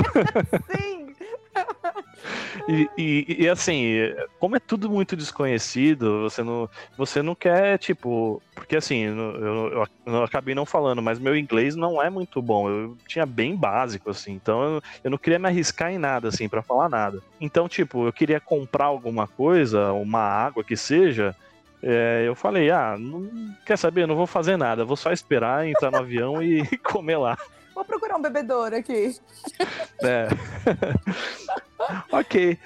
Sim! 0.74 1.09
E, 2.68 2.88
e, 2.96 3.36
e, 3.44 3.48
assim, 3.48 3.94
como 4.38 4.56
é 4.56 4.60
tudo 4.60 4.90
muito 4.90 5.16
desconhecido, 5.16 6.22
você 6.22 6.42
não, 6.42 6.68
você 6.96 7.22
não 7.22 7.34
quer, 7.34 7.78
tipo. 7.78 8.42
Porque 8.54 8.76
assim, 8.76 9.04
eu, 9.04 9.16
eu, 9.16 9.86
eu 10.06 10.22
acabei 10.22 10.54
não 10.54 10.66
falando, 10.66 11.00
mas 11.00 11.18
meu 11.18 11.36
inglês 11.36 11.74
não 11.74 12.02
é 12.02 12.10
muito 12.10 12.42
bom. 12.42 12.68
Eu 12.68 12.96
tinha 13.06 13.24
bem 13.24 13.56
básico, 13.56 14.10
assim. 14.10 14.32
Então 14.32 14.62
eu, 14.62 14.82
eu 15.04 15.10
não 15.10 15.18
queria 15.18 15.38
me 15.38 15.48
arriscar 15.48 15.90
em 15.90 15.98
nada, 15.98 16.28
assim, 16.28 16.48
para 16.48 16.62
falar 16.62 16.88
nada. 16.88 17.20
Então, 17.40 17.68
tipo, 17.68 18.06
eu 18.06 18.12
queria 18.12 18.40
comprar 18.40 18.86
alguma 18.86 19.26
coisa, 19.26 19.92
uma 19.92 20.20
água 20.20 20.62
que 20.62 20.76
seja. 20.76 21.34
É, 21.82 22.24
eu 22.26 22.34
falei, 22.34 22.70
ah, 22.70 22.96
não, 22.98 23.54
quer 23.64 23.78
saber? 23.78 24.02
Eu 24.02 24.06
não 24.06 24.16
vou 24.16 24.26
fazer 24.26 24.56
nada, 24.56 24.84
vou 24.84 24.96
só 24.96 25.12
esperar, 25.12 25.66
entrar 25.66 25.90
no 25.90 25.98
avião 25.98 26.42
e 26.42 26.64
comer 26.78 27.16
lá. 27.16 27.38
Vou 27.74 27.84
procurar 27.84 28.16
um 28.16 28.22
bebedouro 28.22 28.76
aqui. 28.76 29.16
É. 30.02 30.28
ok. 32.10 32.58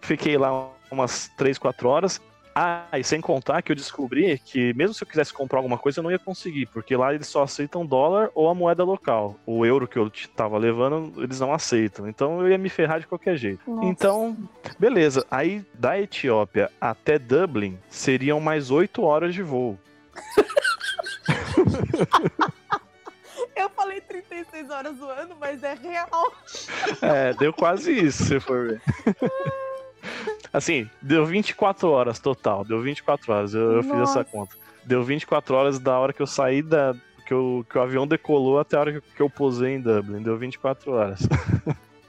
Fiquei 0.00 0.36
lá 0.36 0.68
umas 0.90 1.28
3, 1.36 1.58
4 1.58 1.88
horas. 1.88 2.20
Ah, 2.54 2.86
e 2.98 3.02
sem 3.02 3.20
contar 3.20 3.62
que 3.62 3.72
eu 3.72 3.76
descobri 3.76 4.38
que 4.38 4.74
mesmo 4.74 4.92
se 4.92 5.02
eu 5.02 5.08
quisesse 5.08 5.32
comprar 5.32 5.58
alguma 5.58 5.78
coisa, 5.78 6.00
eu 6.00 6.02
não 6.02 6.10
ia 6.10 6.18
conseguir, 6.18 6.66
porque 6.66 6.94
lá 6.94 7.14
eles 7.14 7.26
só 7.26 7.42
aceitam 7.42 7.86
dólar 7.86 8.30
ou 8.34 8.48
a 8.48 8.54
moeda 8.54 8.84
local. 8.84 9.36
O 9.46 9.64
euro 9.64 9.88
que 9.88 9.98
eu 9.98 10.10
tava 10.36 10.58
levando, 10.58 11.22
eles 11.22 11.40
não 11.40 11.54
aceitam. 11.54 12.06
Então 12.06 12.42
eu 12.42 12.50
ia 12.50 12.58
me 12.58 12.68
ferrar 12.68 13.00
de 13.00 13.06
qualquer 13.06 13.36
jeito. 13.36 13.62
Nossa. 13.66 13.88
Então, 13.88 14.36
beleza. 14.78 15.26
Aí 15.30 15.64
da 15.72 15.98
Etiópia 15.98 16.70
até 16.78 17.18
Dublin 17.18 17.78
seriam 17.88 18.38
mais 18.38 18.70
8 18.70 19.02
horas 19.02 19.34
de 19.34 19.42
voo. 19.42 19.78
Eu 23.62 23.70
falei 23.70 24.00
36 24.00 24.70
horas 24.70 24.96
do 24.96 25.08
ano, 25.08 25.36
mas 25.38 25.62
é 25.62 25.74
real. 25.74 26.32
É, 27.00 27.32
deu 27.34 27.52
quase 27.52 27.92
isso, 27.92 28.24
se 28.24 28.40
for 28.40 28.68
ver. 28.68 28.82
Assim, 30.52 30.90
deu 31.00 31.24
24 31.24 31.88
horas 31.88 32.18
total. 32.18 32.64
Deu 32.64 32.80
24 32.80 33.32
horas, 33.32 33.54
eu, 33.54 33.72
eu 33.72 33.82
fiz 33.82 33.94
essa 34.00 34.24
conta. 34.24 34.56
Deu 34.84 35.02
24 35.04 35.54
horas 35.54 35.78
da 35.78 35.96
hora 35.96 36.12
que 36.12 36.20
eu 36.20 36.26
saí 36.26 36.60
da. 36.60 36.94
Que, 37.24 37.32
eu, 37.32 37.64
que 37.70 37.78
o 37.78 37.80
avião 37.80 38.06
decolou 38.06 38.58
até 38.58 38.76
a 38.76 38.80
hora 38.80 39.00
que, 39.00 39.00
que 39.14 39.22
eu 39.22 39.30
posei 39.30 39.76
em 39.76 39.80
Dublin. 39.80 40.22
Deu 40.22 40.36
24 40.36 40.92
horas. 40.92 41.20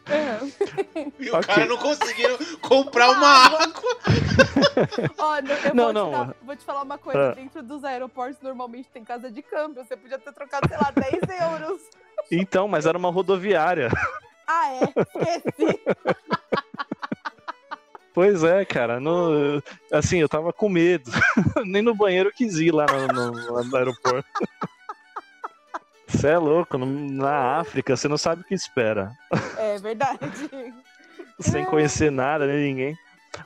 É. 0.08 0.40
E 1.20 1.30
o 1.30 1.38
okay. 1.38 1.56
cara 1.56 1.66
não 1.66 1.78
conseguiu 1.78 2.38
comprar 2.62 3.10
uma 3.12 3.28
água. 3.28 3.60
Olha, 5.18 5.54
eu 5.66 5.76
não, 5.76 5.84
vou, 5.86 5.94
não. 5.94 6.12
Te 6.12 6.18
dar, 6.18 6.36
vou 6.44 6.56
te 6.56 6.66
falar 6.66 6.82
uma 6.84 6.98
coisa. 6.98 7.32
Ah. 7.32 7.34
Dentro 7.34 7.64
dos 7.64 7.84
aeroportos 7.84 8.42
normalmente 8.42 8.90
tem 8.90 9.04
casa 9.04 9.32
de 9.32 9.42
câmbio. 9.42 9.84
Você 9.84 9.96
podia 9.96 10.18
ter 10.18 10.34
trocado, 10.34 10.68
sei 10.68 10.78
lá, 10.78 10.92
10 10.92 11.14
euros. 11.52 11.82
Então, 12.32 12.68
mas 12.68 12.86
era 12.86 12.98
uma 12.98 13.12
rodoviária. 13.12 13.90
Ah, 14.48 14.72
é? 14.72 14.84
Esqueci. 15.38 15.80
Pois 18.14 18.44
é, 18.44 18.64
cara. 18.64 19.00
No, 19.00 19.62
assim, 19.92 20.20
eu 20.20 20.30
tava 20.30 20.54
com 20.54 20.70
medo. 20.70 21.10
Nem 21.66 21.82
no 21.82 21.96
banheiro 21.96 22.30
eu 22.30 22.34
quis 22.34 22.56
ir 22.60 22.72
lá 22.72 22.86
no, 22.86 23.32
no, 23.32 23.64
no 23.64 23.76
aeroporto. 23.76 24.30
Você 26.08 26.28
é 26.28 26.38
louco, 26.38 26.78
na 26.78 27.58
África 27.60 27.98
você 27.98 28.08
não 28.08 28.18
sabe 28.18 28.42
o 28.42 28.46
que 28.46 28.54
espera. 28.54 29.12
É 29.58 29.80
verdade. 29.80 30.20
Sem 31.40 31.66
conhecer 31.66 32.12
nada, 32.12 32.46
nem 32.46 32.68
ninguém. 32.68 32.98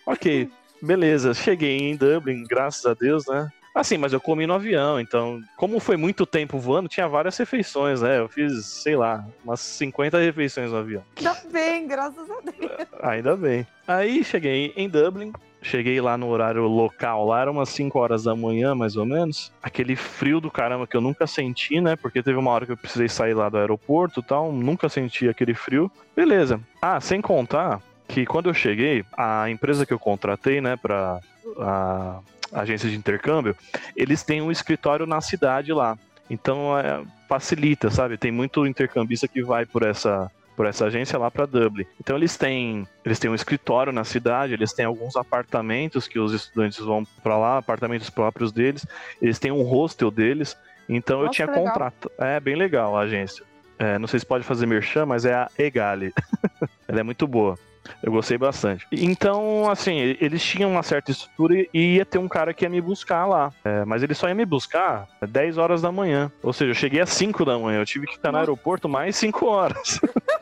Ok, 0.05 0.51
beleza. 0.81 1.33
Cheguei 1.33 1.77
em 1.77 1.95
Dublin, 1.95 2.43
graças 2.43 2.85
a 2.85 2.93
Deus, 2.93 3.25
né? 3.27 3.49
Assim, 3.77 3.95
mas 3.95 4.11
eu 4.11 4.19
comi 4.19 4.47
no 4.47 4.55
avião, 4.55 4.99
então, 4.99 5.39
como 5.55 5.79
foi 5.79 5.95
muito 5.95 6.25
tempo 6.25 6.57
voando, 6.57 6.89
tinha 6.89 7.07
várias 7.07 7.37
refeições, 7.37 8.01
né? 8.01 8.17
Eu 8.19 8.27
fiz, 8.27 8.65
sei 8.65 8.95
lá, 8.95 9.23
umas 9.45 9.59
50 9.59 10.17
refeições 10.17 10.71
no 10.71 10.77
avião. 10.77 11.03
Ainda 11.15 11.37
bem, 11.51 11.87
graças 11.87 12.27
a 12.27 12.41
Deus. 12.41 12.71
Ainda 13.03 13.37
bem. 13.37 13.67
Aí 13.87 14.23
cheguei 14.23 14.73
em 14.75 14.89
Dublin, 14.89 15.31
Cheguei 15.61 15.99
lá 15.99 16.17
no 16.17 16.27
horário 16.29 16.65
local, 16.67 17.25
lá 17.25 17.41
era 17.41 17.51
umas 17.51 17.69
5 17.69 17.97
horas 17.99 18.23
da 18.23 18.35
manhã, 18.35 18.73
mais 18.75 18.95
ou 18.95 19.05
menos. 19.05 19.51
Aquele 19.61 19.95
frio 19.95 20.39
do 20.39 20.51
caramba 20.51 20.87
que 20.87 20.95
eu 20.95 21.01
nunca 21.01 21.25
senti, 21.25 21.81
né? 21.81 21.95
Porque 21.95 22.21
teve 22.23 22.37
uma 22.37 22.51
hora 22.51 22.65
que 22.65 22.71
eu 22.71 22.77
precisei 22.77 23.09
sair 23.09 23.33
lá 23.33 23.49
do 23.49 23.57
aeroporto 23.57 24.19
e 24.19 24.23
tal, 24.23 24.51
nunca 24.51 24.87
senti 24.87 25.27
aquele 25.27 25.53
frio. 25.53 25.91
Beleza. 26.15 26.59
Ah, 26.81 27.01
sem 27.01 27.21
contar 27.21 27.81
que 28.07 28.25
quando 28.25 28.49
eu 28.49 28.53
cheguei, 28.53 29.03
a 29.13 29.49
empresa 29.49 29.85
que 29.85 29.93
eu 29.93 29.99
contratei, 29.99 30.61
né, 30.61 30.75
pra 30.75 31.19
a 31.59 32.21
agência 32.53 32.89
de 32.89 32.95
intercâmbio, 32.95 33.55
eles 33.95 34.23
têm 34.23 34.41
um 34.41 34.51
escritório 34.51 35.05
na 35.05 35.21
cidade 35.21 35.73
lá. 35.73 35.97
Então 36.29 36.77
é, 36.77 37.03
facilita, 37.27 37.89
sabe? 37.89 38.17
Tem 38.17 38.31
muito 38.31 38.65
intercambista 38.65 39.27
que 39.27 39.43
vai 39.43 39.65
por 39.65 39.83
essa 39.83 40.31
por 40.55 40.65
essa 40.65 40.87
agência 40.87 41.19
lá 41.19 41.29
para 41.29 41.45
Dublin. 41.45 41.85
Então 42.01 42.15
eles 42.15 42.35
têm, 42.35 42.87
eles 43.05 43.19
têm 43.19 43.29
um 43.29 43.35
escritório 43.35 43.93
na 43.93 44.03
cidade, 44.03 44.53
eles 44.53 44.73
têm 44.73 44.85
alguns 44.85 45.15
apartamentos 45.15 46.07
que 46.07 46.17
os 46.17 46.33
estudantes 46.33 46.79
vão 46.79 47.05
para 47.21 47.37
lá, 47.37 47.59
apartamentos 47.59 48.09
próprios 48.09 48.51
deles. 48.51 48.83
Eles 49.21 49.37
têm 49.37 49.51
um 49.51 49.61
hostel 49.61 50.09
deles. 50.09 50.57
Então 50.89 51.19
Nossa, 51.19 51.29
eu 51.29 51.31
tinha 51.31 51.47
contrato. 51.47 52.11
É 52.17 52.39
bem 52.39 52.55
legal 52.55 52.97
a 52.97 53.01
agência. 53.01 53.45
É, 53.77 53.99
não 53.99 54.07
sei 54.07 54.19
se 54.19 54.25
pode 54.25 54.43
fazer 54.43 54.65
merchan, 54.65 55.05
mas 55.05 55.25
é 55.25 55.35
a 55.35 55.47
Egale. 55.59 56.11
Ela 56.87 57.01
é 57.01 57.03
muito 57.03 57.27
boa. 57.27 57.55
Eu 58.01 58.11
gostei 58.11 58.37
bastante. 58.37 58.85
Então, 58.91 59.69
assim, 59.69 60.15
eles 60.19 60.43
tinham 60.43 60.71
uma 60.71 60.83
certa 60.83 61.11
estrutura 61.11 61.65
e 61.73 61.95
ia 61.95 62.05
ter 62.05 62.17
um 62.17 62.27
cara 62.27 62.53
que 62.53 62.65
ia 62.65 62.69
me 62.69 62.81
buscar 62.81 63.25
lá. 63.25 63.51
É, 63.63 63.85
mas 63.85 64.03
ele 64.03 64.13
só 64.13 64.27
ia 64.27 64.35
me 64.35 64.45
buscar 64.45 65.07
10 65.21 65.57
horas 65.57 65.81
da 65.81 65.91
manhã. 65.91 66.31
Ou 66.43 66.53
seja, 66.53 66.71
eu 66.71 66.75
cheguei 66.75 67.01
às 67.01 67.09
5 67.09 67.45
da 67.45 67.57
manhã. 67.57 67.79
Eu 67.79 67.85
tive 67.85 68.07
que 68.07 68.13
ficar 68.13 68.31
no 68.31 68.37
aeroporto 68.37 68.87
mais 68.87 69.15
5 69.15 69.45
horas. 69.45 69.99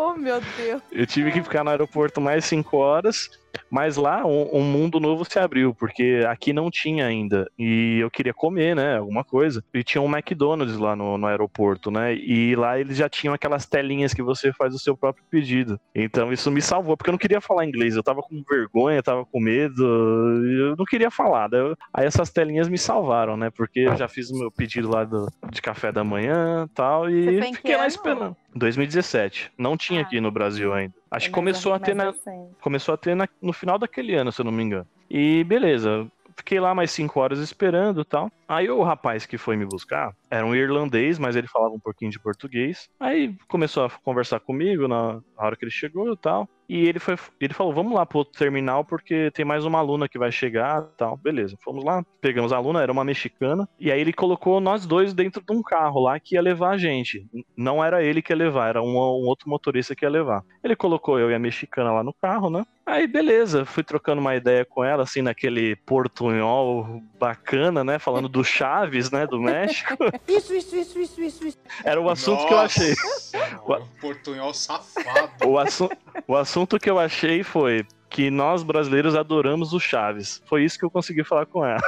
Oh, 0.00 0.14
meu 0.14 0.40
Deus. 0.56 0.80
Eu 0.92 1.04
tive 1.08 1.32
que 1.32 1.42
ficar 1.42 1.64
no 1.64 1.70
aeroporto 1.70 2.20
mais 2.20 2.44
5 2.44 2.76
horas. 2.76 3.28
Mas 3.70 3.96
lá 3.96 4.24
um, 4.26 4.58
um, 4.58 4.62
mundo 4.62 5.00
novo 5.00 5.24
se 5.24 5.38
abriu, 5.38 5.74
porque 5.74 6.24
aqui 6.28 6.52
não 6.52 6.70
tinha 6.70 7.06
ainda. 7.06 7.50
E 7.58 7.98
eu 8.00 8.10
queria 8.10 8.34
comer, 8.34 8.76
né? 8.76 8.98
Alguma 8.98 9.24
coisa. 9.24 9.62
E 9.72 9.82
tinha 9.82 10.02
um 10.02 10.10
McDonald's 10.10 10.78
lá 10.78 10.94
no, 10.94 11.18
no 11.18 11.26
aeroporto, 11.26 11.90
né? 11.90 12.14
E 12.14 12.54
lá 12.56 12.78
eles 12.78 12.96
já 12.96 13.08
tinham 13.08 13.34
aquelas 13.34 13.66
telinhas 13.66 14.14
que 14.14 14.22
você 14.22 14.52
faz 14.52 14.74
o 14.74 14.78
seu 14.78 14.96
próprio 14.96 15.24
pedido. 15.30 15.80
Então 15.94 16.32
isso 16.32 16.50
me 16.50 16.62
salvou, 16.62 16.96
porque 16.96 17.10
eu 17.10 17.12
não 17.12 17.18
queria 17.18 17.40
falar 17.40 17.64
inglês. 17.64 17.96
Eu 17.96 18.02
tava 18.02 18.22
com 18.22 18.42
vergonha, 18.48 19.02
tava 19.02 19.24
com 19.24 19.40
medo. 19.40 19.82
Eu 19.82 20.76
não 20.76 20.84
queria 20.84 21.10
falar. 21.10 21.48
Aí 21.92 22.06
essas 22.06 22.30
telinhas 22.30 22.68
me 22.68 22.78
salvaram, 22.78 23.36
né? 23.36 23.50
Porque 23.50 23.80
eu 23.80 23.96
já 23.96 24.08
fiz 24.08 24.30
o 24.30 24.38
meu 24.38 24.50
pedido 24.50 24.90
lá 24.90 25.04
do, 25.04 25.30
de 25.50 25.62
café 25.62 25.92
da 25.92 26.04
manhã 26.04 26.68
tal, 26.74 27.08
e 27.08 27.40
fiquei 27.54 27.76
lá 27.76 27.86
esperando. 27.86 28.36
2017. 28.54 29.52
Não 29.56 29.76
tinha 29.76 30.00
ah. 30.00 30.02
aqui 30.02 30.20
no 30.20 30.30
Brasil 30.30 30.72
ainda. 30.72 30.94
Acho 31.10 31.28
que 31.28 31.32
começou 31.32 31.72
a 31.72 31.78
ter 31.78 31.94
na, 31.94 32.12
começou 32.60 32.94
a 32.94 32.96
ter 32.96 33.14
na, 33.14 33.28
no 33.40 33.52
final 33.52 33.78
daquele 33.78 34.14
ano, 34.14 34.30
se 34.30 34.40
eu 34.40 34.44
não 34.44 34.52
me 34.52 34.62
engano. 34.62 34.86
E 35.10 35.42
beleza, 35.44 36.06
fiquei 36.36 36.60
lá 36.60 36.74
mais 36.74 36.90
cinco 36.90 37.18
horas 37.20 37.38
esperando 37.38 38.02
e 38.02 38.04
tal. 38.04 38.30
Aí 38.46 38.70
o 38.70 38.82
rapaz 38.82 39.26
que 39.26 39.38
foi 39.38 39.56
me 39.56 39.64
buscar 39.64 40.14
era 40.30 40.44
um 40.46 40.54
irlandês, 40.54 41.18
mas 41.18 41.36
ele 41.36 41.46
falava 41.46 41.74
um 41.74 41.80
pouquinho 41.80 42.10
de 42.10 42.18
português. 42.20 42.88
Aí 42.98 43.34
começou 43.48 43.84
a 43.84 43.90
conversar 43.90 44.40
comigo 44.40 44.86
na 44.88 45.20
hora 45.36 45.56
que 45.56 45.64
ele 45.64 45.70
chegou 45.70 46.12
e 46.12 46.16
tal. 46.16 46.48
E 46.68 46.86
ele 46.86 46.98
foi, 46.98 47.16
ele 47.40 47.54
falou: 47.54 47.72
"Vamos 47.72 47.94
lá 47.94 48.04
pro 48.04 48.18
outro 48.18 48.38
terminal 48.38 48.84
porque 48.84 49.30
tem 49.30 49.44
mais 49.44 49.64
uma 49.64 49.78
aluna 49.78 50.08
que 50.08 50.18
vai 50.18 50.30
chegar", 50.30 50.82
tal. 50.98 51.16
Beleza. 51.16 51.56
Fomos 51.64 51.82
lá, 51.82 52.04
pegamos 52.20 52.52
a 52.52 52.56
aluna, 52.56 52.82
era 52.82 52.92
uma 52.92 53.04
mexicana, 53.04 53.66
e 53.80 53.90
aí 53.90 54.00
ele 54.00 54.12
colocou 54.12 54.60
nós 54.60 54.84
dois 54.84 55.14
dentro 55.14 55.42
de 55.42 55.52
um 55.52 55.62
carro 55.62 56.00
lá 56.00 56.20
que 56.20 56.34
ia 56.34 56.42
levar 56.42 56.70
a 56.70 56.78
gente. 56.78 57.26
Não 57.56 57.82
era 57.82 58.02
ele 58.04 58.20
que 58.20 58.32
ia 58.32 58.36
levar, 58.36 58.68
era 58.68 58.82
um, 58.82 58.96
um 58.96 59.26
outro 59.26 59.48
motorista 59.48 59.94
que 59.94 60.04
ia 60.04 60.10
levar. 60.10 60.44
Ele 60.62 60.76
colocou 60.76 61.18
eu 61.18 61.30
e 61.30 61.34
a 61.34 61.38
mexicana 61.38 61.90
lá 61.90 62.04
no 62.04 62.12
carro, 62.12 62.50
né? 62.50 62.64
Aí 62.84 63.06
beleza, 63.06 63.66
fui 63.66 63.84
trocando 63.84 64.18
uma 64.18 64.34
ideia 64.34 64.64
com 64.64 64.82
ela 64.82 65.02
assim 65.02 65.20
naquele 65.20 65.76
portunhol 65.76 67.02
bacana, 67.20 67.84
né, 67.84 67.98
falando 67.98 68.30
do 68.30 68.42
Chaves, 68.42 69.10
né, 69.10 69.26
do 69.26 69.38
México. 69.38 69.94
Isso, 70.26 70.54
isso, 70.54 70.76
isso, 70.76 70.98
isso, 70.98 71.20
isso, 71.20 71.46
isso. 71.46 71.58
Era 71.84 72.00
o 72.00 72.08
assunto 72.08 72.42
Nossa, 72.42 72.48
que 72.48 72.54
eu 72.54 72.58
achei. 72.58 72.94
portunhol 74.00 74.54
safado. 74.54 75.48
O, 75.48 75.58
assu 75.58 75.88
o 76.26 76.36
assunto 76.36 76.78
que 76.78 76.90
eu 76.90 76.98
achei 76.98 77.42
foi 77.42 77.86
que 78.08 78.30
nós 78.30 78.62
brasileiros 78.62 79.14
adoramos 79.14 79.72
o 79.72 79.80
Chaves. 79.80 80.42
Foi 80.46 80.64
isso 80.64 80.78
que 80.78 80.84
eu 80.84 80.90
consegui 80.90 81.24
falar 81.24 81.46
com 81.46 81.64
ela. 81.64 81.80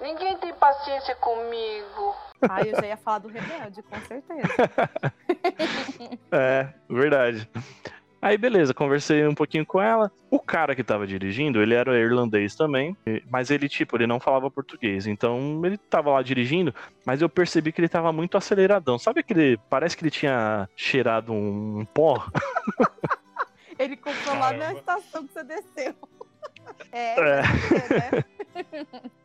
Ninguém 0.00 0.36
tem 0.38 0.52
paciência 0.54 1.14
comigo. 1.16 2.14
Ah, 2.42 2.60
eu 2.62 2.78
já 2.78 2.86
ia 2.86 2.96
falar 2.96 3.18
do 3.18 3.28
rebelde, 3.28 3.82
com 3.82 4.00
certeza. 4.02 4.48
é, 6.30 6.68
verdade. 6.88 7.48
Aí 8.24 8.38
beleza, 8.38 8.72
conversei 8.72 9.28
um 9.28 9.34
pouquinho 9.34 9.66
com 9.66 9.82
ela. 9.82 10.10
O 10.30 10.40
cara 10.40 10.74
que 10.74 10.82
tava 10.82 11.06
dirigindo, 11.06 11.60
ele 11.60 11.74
era 11.74 12.00
irlandês 12.00 12.54
também, 12.54 12.96
mas 13.30 13.50
ele 13.50 13.68
tipo, 13.68 13.98
ele 13.98 14.06
não 14.06 14.18
falava 14.18 14.50
português. 14.50 15.06
Então 15.06 15.60
ele 15.62 15.76
tava 15.76 16.10
lá 16.10 16.22
dirigindo, 16.22 16.74
mas 17.04 17.20
eu 17.20 17.28
percebi 17.28 17.70
que 17.70 17.82
ele 17.82 17.88
tava 17.88 18.10
muito 18.14 18.38
aceleradão. 18.38 18.98
Sabe 18.98 19.20
aquele, 19.20 19.58
parece 19.68 19.94
que 19.94 20.04
ele 20.04 20.10
tinha 20.10 20.66
cheirado 20.74 21.34
um 21.34 21.84
pó? 21.92 22.26
ele 23.78 23.94
comprou 23.94 24.38
lá 24.38 24.54
na 24.54 24.72
estação 24.72 25.26
que 25.26 25.34
você 25.34 25.44
desceu. 25.44 25.94
É, 26.90 27.20
é. 27.20 27.42
né? 27.42 28.24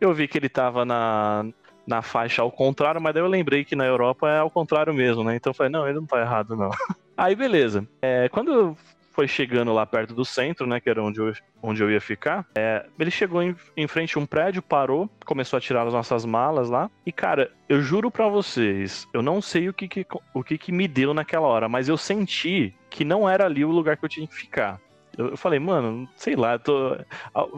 Eu 0.01 0.13
vi 0.13 0.27
que 0.27 0.37
ele 0.37 0.49
tava 0.49 0.83
na, 0.83 1.45
na 1.89 2.03
faixa 2.03 2.43
ao 2.43 2.51
contrário, 2.51 3.01
mas 3.01 3.15
daí 3.15 3.23
eu 3.23 3.27
lembrei 3.27 3.65
que 3.65 3.75
na 3.75 3.83
Europa 3.83 4.29
é 4.29 4.37
ao 4.37 4.49
contrário 4.51 4.93
mesmo, 4.93 5.23
né? 5.23 5.35
Então 5.35 5.49
eu 5.49 5.55
falei, 5.55 5.71
não, 5.71 5.87
ele 5.87 5.99
não 5.99 6.05
tá 6.05 6.21
errado, 6.21 6.55
não. 6.55 6.69
Aí 7.17 7.35
beleza. 7.35 7.85
É, 8.01 8.29
quando 8.29 8.77
foi 9.11 9.27
chegando 9.27 9.73
lá 9.73 9.85
perto 9.85 10.13
do 10.13 10.23
centro, 10.23 10.65
né? 10.65 10.79
Que 10.79 10.89
era 10.89 11.03
onde 11.03 11.19
eu, 11.19 11.33
onde 11.61 11.83
eu 11.83 11.91
ia 11.91 11.99
ficar. 11.99 12.45
É, 12.55 12.85
ele 12.97 13.11
chegou 13.11 13.41
em, 13.41 13.53
em 13.75 13.87
frente 13.87 14.17
a 14.17 14.21
um 14.21 14.25
prédio, 14.25 14.61
parou, 14.61 15.09
começou 15.25 15.57
a 15.57 15.59
tirar 15.59 15.85
as 15.85 15.93
nossas 15.93 16.23
malas 16.23 16.69
lá. 16.69 16.89
E, 17.05 17.11
cara, 17.11 17.51
eu 17.67 17.81
juro 17.81 18.09
para 18.09 18.29
vocês, 18.29 19.07
eu 19.11 19.21
não 19.21 19.41
sei 19.41 19.67
o 19.67 19.73
que, 19.73 19.89
que 19.89 20.05
o 20.33 20.43
que, 20.43 20.57
que 20.57 20.71
me 20.71 20.87
deu 20.87 21.13
naquela 21.13 21.47
hora, 21.47 21.67
mas 21.67 21.89
eu 21.89 21.97
senti 21.97 22.73
que 22.89 23.03
não 23.03 23.27
era 23.27 23.45
ali 23.45 23.65
o 23.65 23.71
lugar 23.71 23.97
que 23.97 24.05
eu 24.05 24.09
tinha 24.09 24.27
que 24.27 24.35
ficar. 24.35 24.79
Eu 25.19 25.35
falei, 25.35 25.59
mano, 25.59 26.07
sei 26.15 26.33
lá, 26.33 26.57
tô. 26.57 26.95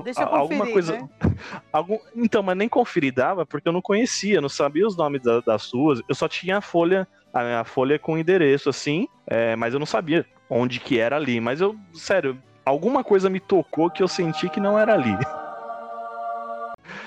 Deixa 0.03 0.23
eu 0.23 0.27
conferir, 0.27 0.39
alguma 0.39 0.67
coisa. 0.71 0.93
Né? 0.93 1.09
Algum... 1.71 1.99
Então, 2.15 2.41
mas 2.41 2.57
nem 2.57 2.67
conferir 2.67 3.13
dava, 3.13 3.45
porque 3.45 3.67
eu 3.67 3.71
não 3.71 3.83
conhecia, 3.83 4.41
não 4.41 4.49
sabia 4.49 4.87
os 4.87 4.97
nomes 4.97 5.21
da, 5.21 5.41
das 5.41 5.71
ruas. 5.71 6.01
Eu 6.09 6.15
só 6.15 6.27
tinha 6.27 6.57
a 6.57 6.61
folha, 6.61 7.07
a, 7.31 7.59
a 7.59 7.63
folha 7.63 7.99
com 7.99 8.17
endereço, 8.17 8.67
assim, 8.67 9.07
é, 9.27 9.55
mas 9.55 9.75
eu 9.75 9.79
não 9.79 9.85
sabia 9.85 10.25
onde 10.49 10.79
que 10.79 10.97
era 10.97 11.17
ali. 11.17 11.39
Mas 11.39 11.61
eu, 11.61 11.75
sério, 11.93 12.35
alguma 12.65 13.03
coisa 13.03 13.29
me 13.29 13.39
tocou 13.39 13.91
que 13.91 14.01
eu 14.01 14.07
senti 14.07 14.49
que 14.49 14.59
não 14.59 14.79
era 14.79 14.95
ali. 14.95 15.15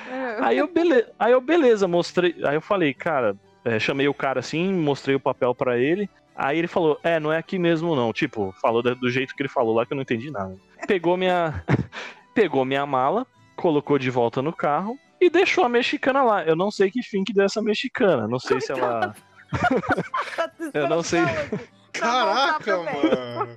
É. 0.08 0.36
Aí 0.40 0.58
eu, 0.58 0.68
beleza, 0.68 1.10
aí 1.18 1.32
eu, 1.32 1.40
beleza, 1.40 1.88
mostrei. 1.88 2.36
Aí 2.44 2.54
eu 2.54 2.60
falei, 2.60 2.94
cara, 2.94 3.34
é, 3.64 3.80
chamei 3.80 4.06
o 4.06 4.14
cara 4.14 4.38
assim, 4.38 4.72
mostrei 4.72 5.16
o 5.16 5.20
papel 5.20 5.52
para 5.52 5.78
ele. 5.78 6.08
Aí 6.36 6.58
ele 6.58 6.66
falou, 6.66 6.98
é, 7.02 7.20
não 7.20 7.32
é 7.32 7.38
aqui 7.38 7.58
mesmo 7.58 7.94
não. 7.94 8.12
Tipo, 8.12 8.52
falou 8.60 8.82
do 8.82 9.10
jeito 9.10 9.34
que 9.34 9.42
ele 9.42 9.48
falou 9.48 9.74
lá 9.74 9.86
que 9.86 9.92
eu 9.92 9.96
não 9.96 10.02
entendi 10.02 10.30
nada. 10.30 10.56
Pegou 10.86 11.16
minha, 11.16 11.64
pegou 12.34 12.64
minha 12.64 12.84
mala, 12.84 13.26
colocou 13.56 13.98
de 13.98 14.10
volta 14.10 14.42
no 14.42 14.52
carro 14.52 14.98
e 15.20 15.30
deixou 15.30 15.64
a 15.64 15.68
mexicana 15.68 16.22
lá. 16.22 16.44
Eu 16.44 16.56
não 16.56 16.70
sei 16.70 16.90
que 16.90 17.02
fim 17.02 17.22
que 17.22 17.32
deu 17.32 17.44
essa 17.44 17.62
mexicana. 17.62 18.26
Não 18.26 18.38
sei 18.38 18.60
se 18.60 18.72
ela. 18.72 19.14
eu 20.74 20.88
não 20.88 21.02
sei. 21.02 21.22
Caraca, 21.94 22.76
mano! 22.76 23.56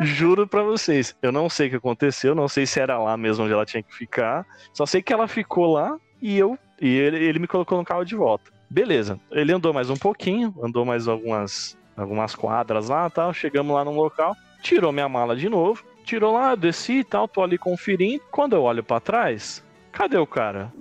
Juro 0.00 0.46
pra 0.46 0.62
vocês, 0.62 1.16
eu 1.20 1.32
não 1.32 1.48
sei 1.48 1.66
o 1.66 1.70
que 1.70 1.76
aconteceu, 1.76 2.32
não 2.32 2.46
sei 2.46 2.66
se 2.66 2.78
era 2.78 2.96
lá 2.98 3.16
mesmo 3.16 3.44
onde 3.44 3.52
ela 3.52 3.66
tinha 3.66 3.82
que 3.82 3.92
ficar. 3.92 4.46
Só 4.72 4.86
sei 4.86 5.02
que 5.02 5.12
ela 5.12 5.26
ficou 5.26 5.72
lá 5.72 5.98
e 6.22 6.38
eu 6.38 6.56
e 6.80 6.88
ele, 6.88 7.24
ele 7.24 7.38
me 7.40 7.48
colocou 7.48 7.76
no 7.76 7.84
carro 7.84 8.04
de 8.04 8.14
volta. 8.14 8.52
Beleza, 8.70 9.18
ele 9.30 9.52
andou 9.52 9.72
mais 9.72 9.90
um 9.90 9.96
pouquinho, 9.96 10.54
andou 10.62 10.84
mais 10.84 11.08
algumas 11.08 11.76
algumas 11.96 12.34
quadras 12.34 12.88
lá 12.88 13.08
tal. 13.10 13.32
Chegamos 13.32 13.74
lá 13.74 13.84
no 13.84 13.92
local, 13.92 14.36
tirou 14.62 14.92
minha 14.92 15.08
mala 15.08 15.36
de 15.36 15.48
novo, 15.48 15.84
tirou 16.04 16.32
lá, 16.34 16.54
desci 16.54 17.00
e 17.00 17.04
tal, 17.04 17.26
tô 17.28 17.42
ali 17.42 17.58
conferindo. 17.58 18.22
Quando 18.30 18.54
eu 18.54 18.62
olho 18.62 18.82
para 18.82 19.00
trás, 19.00 19.64
cadê 19.92 20.18
o 20.18 20.26
cara? 20.26 20.72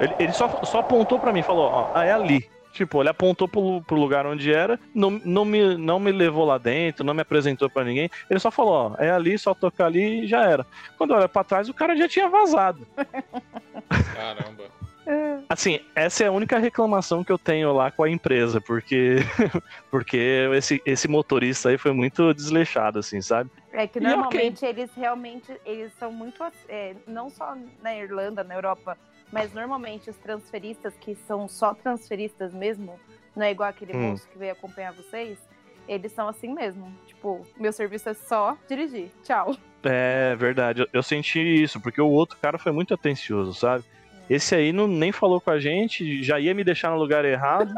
Ele, 0.00 0.14
ele 0.18 0.32
só, 0.32 0.48
só 0.64 0.80
apontou 0.80 1.18
para 1.18 1.32
mim, 1.32 1.42
falou, 1.42 1.70
ó, 1.70 1.90
ah, 1.94 2.04
é 2.04 2.12
ali. 2.12 2.48
Tipo, 2.72 3.00
ele 3.00 3.08
apontou 3.08 3.46
pro, 3.46 3.80
pro 3.82 3.96
lugar 3.96 4.26
onde 4.26 4.52
era, 4.52 4.80
não, 4.92 5.08
não, 5.24 5.44
me, 5.44 5.76
não 5.76 6.00
me 6.00 6.10
levou 6.10 6.44
lá 6.44 6.58
dentro, 6.58 7.04
não 7.04 7.14
me 7.14 7.22
apresentou 7.22 7.70
para 7.70 7.84
ninguém. 7.84 8.10
Ele 8.28 8.40
só 8.40 8.50
falou, 8.50 8.96
ó, 8.98 9.02
é 9.02 9.12
ali, 9.12 9.38
só 9.38 9.54
tocar 9.54 9.86
ali 9.86 10.24
e 10.24 10.26
já 10.26 10.42
era. 10.44 10.66
Quando 10.98 11.12
eu 11.12 11.18
olho 11.18 11.28
pra 11.28 11.44
trás, 11.44 11.68
o 11.68 11.74
cara 11.74 11.96
já 11.96 12.08
tinha 12.08 12.28
vazado. 12.28 12.84
Caramba. 14.12 14.64
É. 15.06 15.38
Assim, 15.54 15.78
essa 15.94 16.24
é 16.24 16.26
a 16.26 16.32
única 16.32 16.58
reclamação 16.58 17.22
que 17.22 17.30
eu 17.30 17.38
tenho 17.38 17.72
lá 17.72 17.88
com 17.88 18.02
a 18.02 18.10
empresa, 18.10 18.60
porque 18.60 19.18
porque 19.88 20.48
esse, 20.52 20.82
esse 20.84 21.06
motorista 21.06 21.68
aí 21.68 21.78
foi 21.78 21.92
muito 21.92 22.34
desleixado, 22.34 22.98
assim, 22.98 23.20
sabe? 23.20 23.50
É 23.72 23.86
que 23.86 24.00
normalmente 24.00 24.64
okay. 24.64 24.68
eles 24.70 24.90
realmente 24.96 25.52
eles 25.64 25.92
são 25.92 26.10
muito 26.10 26.42
é, 26.68 26.96
não 27.06 27.30
só 27.30 27.56
na 27.80 27.94
Irlanda, 27.94 28.42
na 28.42 28.52
Europa, 28.52 28.98
mas 29.30 29.54
normalmente 29.54 30.10
os 30.10 30.16
transferistas 30.16 30.92
que 31.00 31.14
são 31.14 31.46
só 31.46 31.72
transferistas 31.72 32.52
mesmo, 32.52 32.98
não 33.36 33.46
é 33.46 33.52
igual 33.52 33.68
aquele 33.68 33.96
hum. 33.96 34.10
moço 34.10 34.28
que 34.28 34.36
veio 34.36 34.50
acompanhar 34.50 34.92
vocês, 34.92 35.38
eles 35.86 36.10
são 36.10 36.26
assim 36.26 36.52
mesmo. 36.52 36.92
Tipo, 37.06 37.46
meu 37.56 37.72
serviço 37.72 38.08
é 38.08 38.14
só 38.14 38.58
dirigir. 38.68 39.08
Tchau. 39.22 39.54
É 39.84 40.34
verdade, 40.34 40.80
eu, 40.80 40.88
eu 40.92 41.02
senti 41.02 41.38
isso, 41.38 41.80
porque 41.80 42.00
o 42.00 42.08
outro 42.08 42.36
cara 42.42 42.58
foi 42.58 42.72
muito 42.72 42.92
atencioso, 42.92 43.54
sabe? 43.54 43.84
Esse 44.28 44.54
aí 44.54 44.72
não, 44.72 44.86
nem 44.86 45.12
falou 45.12 45.40
com 45.40 45.50
a 45.50 45.58
gente, 45.58 46.22
já 46.22 46.40
ia 46.40 46.54
me 46.54 46.64
deixar 46.64 46.90
no 46.90 46.98
lugar 46.98 47.24
errado. 47.24 47.72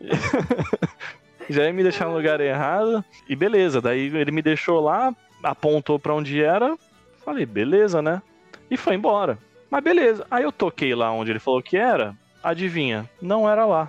já 1.50 1.64
ia 1.64 1.72
me 1.72 1.82
deixar 1.82 2.06
no 2.06 2.14
lugar 2.14 2.40
errado. 2.40 3.04
E 3.28 3.36
beleza, 3.36 3.80
daí 3.80 4.06
ele 4.16 4.30
me 4.30 4.42
deixou 4.42 4.80
lá, 4.80 5.14
apontou 5.42 5.98
para 5.98 6.14
onde 6.14 6.42
era. 6.42 6.76
Falei, 7.24 7.44
beleza, 7.44 8.00
né? 8.00 8.22
E 8.70 8.76
foi 8.76 8.94
embora. 8.94 9.38
Mas 9.70 9.82
beleza. 9.82 10.26
Aí 10.30 10.44
eu 10.44 10.52
toquei 10.52 10.94
lá 10.94 11.12
onde 11.12 11.30
ele 11.32 11.38
falou 11.38 11.62
que 11.62 11.76
era. 11.76 12.14
Adivinha? 12.42 13.08
Não 13.20 13.48
era 13.48 13.64
lá. 13.66 13.88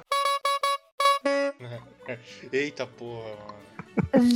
Eita 2.51 2.85
porra, 2.85 3.29
mano. 3.29 3.57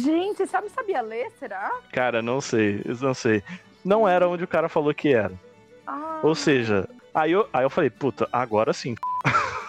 Gente, 0.04 0.46
sabe 0.48 0.70
sabia 0.70 1.02
ler, 1.02 1.32
será? 1.40 1.72
Cara, 1.92 2.22
não 2.22 2.42
sei, 2.42 2.82
não 3.02 3.14
sei. 3.14 3.44
Não 3.84 4.08
era 4.08 4.28
onde 4.28 4.44
o 4.44 4.48
cara 4.48 4.68
falou 4.70 4.94
que 4.94 5.14
era. 5.14 5.34
Ah. 5.86 6.20
Ou 6.24 6.36
seja, 6.36 6.88
Aí 7.14 7.32
eu, 7.32 7.48
aí 7.52 7.64
eu 7.64 7.70
falei, 7.70 7.90
puta, 7.90 8.28
agora 8.32 8.74
sim. 8.74 8.96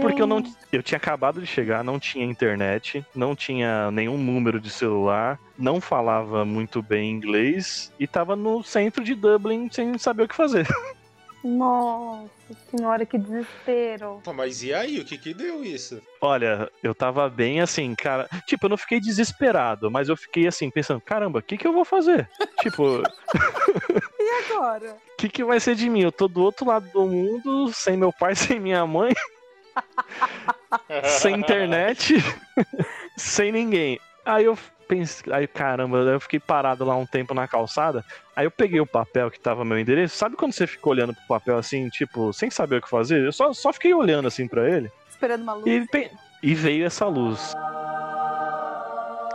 Porque 0.00 0.20
eu 0.20 0.26
não 0.26 0.42
eu 0.70 0.82
tinha 0.82 0.98
acabado 0.98 1.40
de 1.40 1.46
chegar, 1.46 1.82
não 1.82 1.98
tinha 1.98 2.24
internet, 2.24 3.04
não 3.14 3.34
tinha 3.34 3.90
nenhum 3.90 4.18
número 4.18 4.60
de 4.60 4.68
celular, 4.68 5.38
não 5.58 5.80
falava 5.80 6.44
muito 6.44 6.82
bem 6.82 7.10
inglês 7.10 7.90
e 7.98 8.06
tava 8.06 8.36
no 8.36 8.62
centro 8.62 9.02
de 9.02 9.14
Dublin 9.14 9.70
sem 9.70 9.96
saber 9.96 10.24
o 10.24 10.28
que 10.28 10.34
fazer. 10.34 10.66
Nossa 11.44 12.30
senhora, 12.70 13.04
que 13.04 13.18
desespero. 13.18 14.18
Pô, 14.24 14.32
mas 14.32 14.62
e 14.62 14.72
aí, 14.72 14.98
o 14.98 15.04
que 15.04 15.18
que 15.18 15.34
deu 15.34 15.62
isso? 15.62 16.00
Olha, 16.18 16.70
eu 16.82 16.94
tava 16.94 17.28
bem 17.28 17.60
assim, 17.60 17.94
cara. 17.94 18.26
Tipo, 18.46 18.64
eu 18.64 18.70
não 18.70 18.78
fiquei 18.78 18.98
desesperado, 18.98 19.90
mas 19.90 20.08
eu 20.08 20.16
fiquei 20.16 20.46
assim, 20.46 20.70
pensando, 20.70 21.02
caramba, 21.02 21.40
o 21.40 21.42
que 21.42 21.58
que 21.58 21.66
eu 21.66 21.72
vou 21.74 21.84
fazer? 21.84 22.26
tipo. 22.62 23.02
e 24.18 24.52
agora? 24.52 24.92
O 24.92 25.16
que 25.20 25.28
que 25.28 25.44
vai 25.44 25.60
ser 25.60 25.74
de 25.74 25.90
mim? 25.90 26.00
Eu 26.00 26.12
tô 26.12 26.26
do 26.28 26.42
outro 26.42 26.66
lado 26.66 26.88
do 26.90 27.06
mundo, 27.06 27.70
sem 27.74 27.94
meu 27.94 28.10
pai, 28.10 28.34
sem 28.34 28.58
minha 28.58 28.86
mãe. 28.86 29.12
sem 31.04 31.36
internet, 31.36 32.14
sem 33.18 33.52
ninguém. 33.52 34.00
Aí 34.24 34.46
eu 34.46 34.56
pensei, 34.86 35.32
aí 35.32 35.46
caramba, 35.46 35.98
eu 35.98 36.20
fiquei 36.20 36.38
parado 36.38 36.84
lá 36.84 36.96
um 36.96 37.06
tempo 37.06 37.34
na 37.34 37.48
calçada. 37.48 38.04
Aí 38.34 38.46
eu 38.46 38.50
peguei 38.50 38.80
o 38.80 38.86
papel 38.86 39.30
que 39.30 39.40
tava 39.40 39.64
meu 39.64 39.78
endereço. 39.78 40.16
Sabe 40.16 40.36
quando 40.36 40.52
você 40.52 40.66
fica 40.66 40.88
olhando 40.88 41.14
pro 41.14 41.26
papel 41.26 41.58
assim, 41.58 41.88
tipo, 41.88 42.32
sem 42.32 42.50
saber 42.50 42.76
o 42.76 42.82
que 42.82 42.88
fazer? 42.88 43.24
Eu 43.24 43.32
só, 43.32 43.52
só 43.52 43.72
fiquei 43.72 43.92
olhando 43.94 44.28
assim 44.28 44.46
para 44.46 44.68
ele. 44.68 44.90
Esperando 45.08 45.42
uma 45.42 45.54
luz. 45.54 45.66
E, 45.66 46.10
e 46.42 46.54
veio 46.54 46.86
essa 46.86 47.06
luz. 47.06 47.54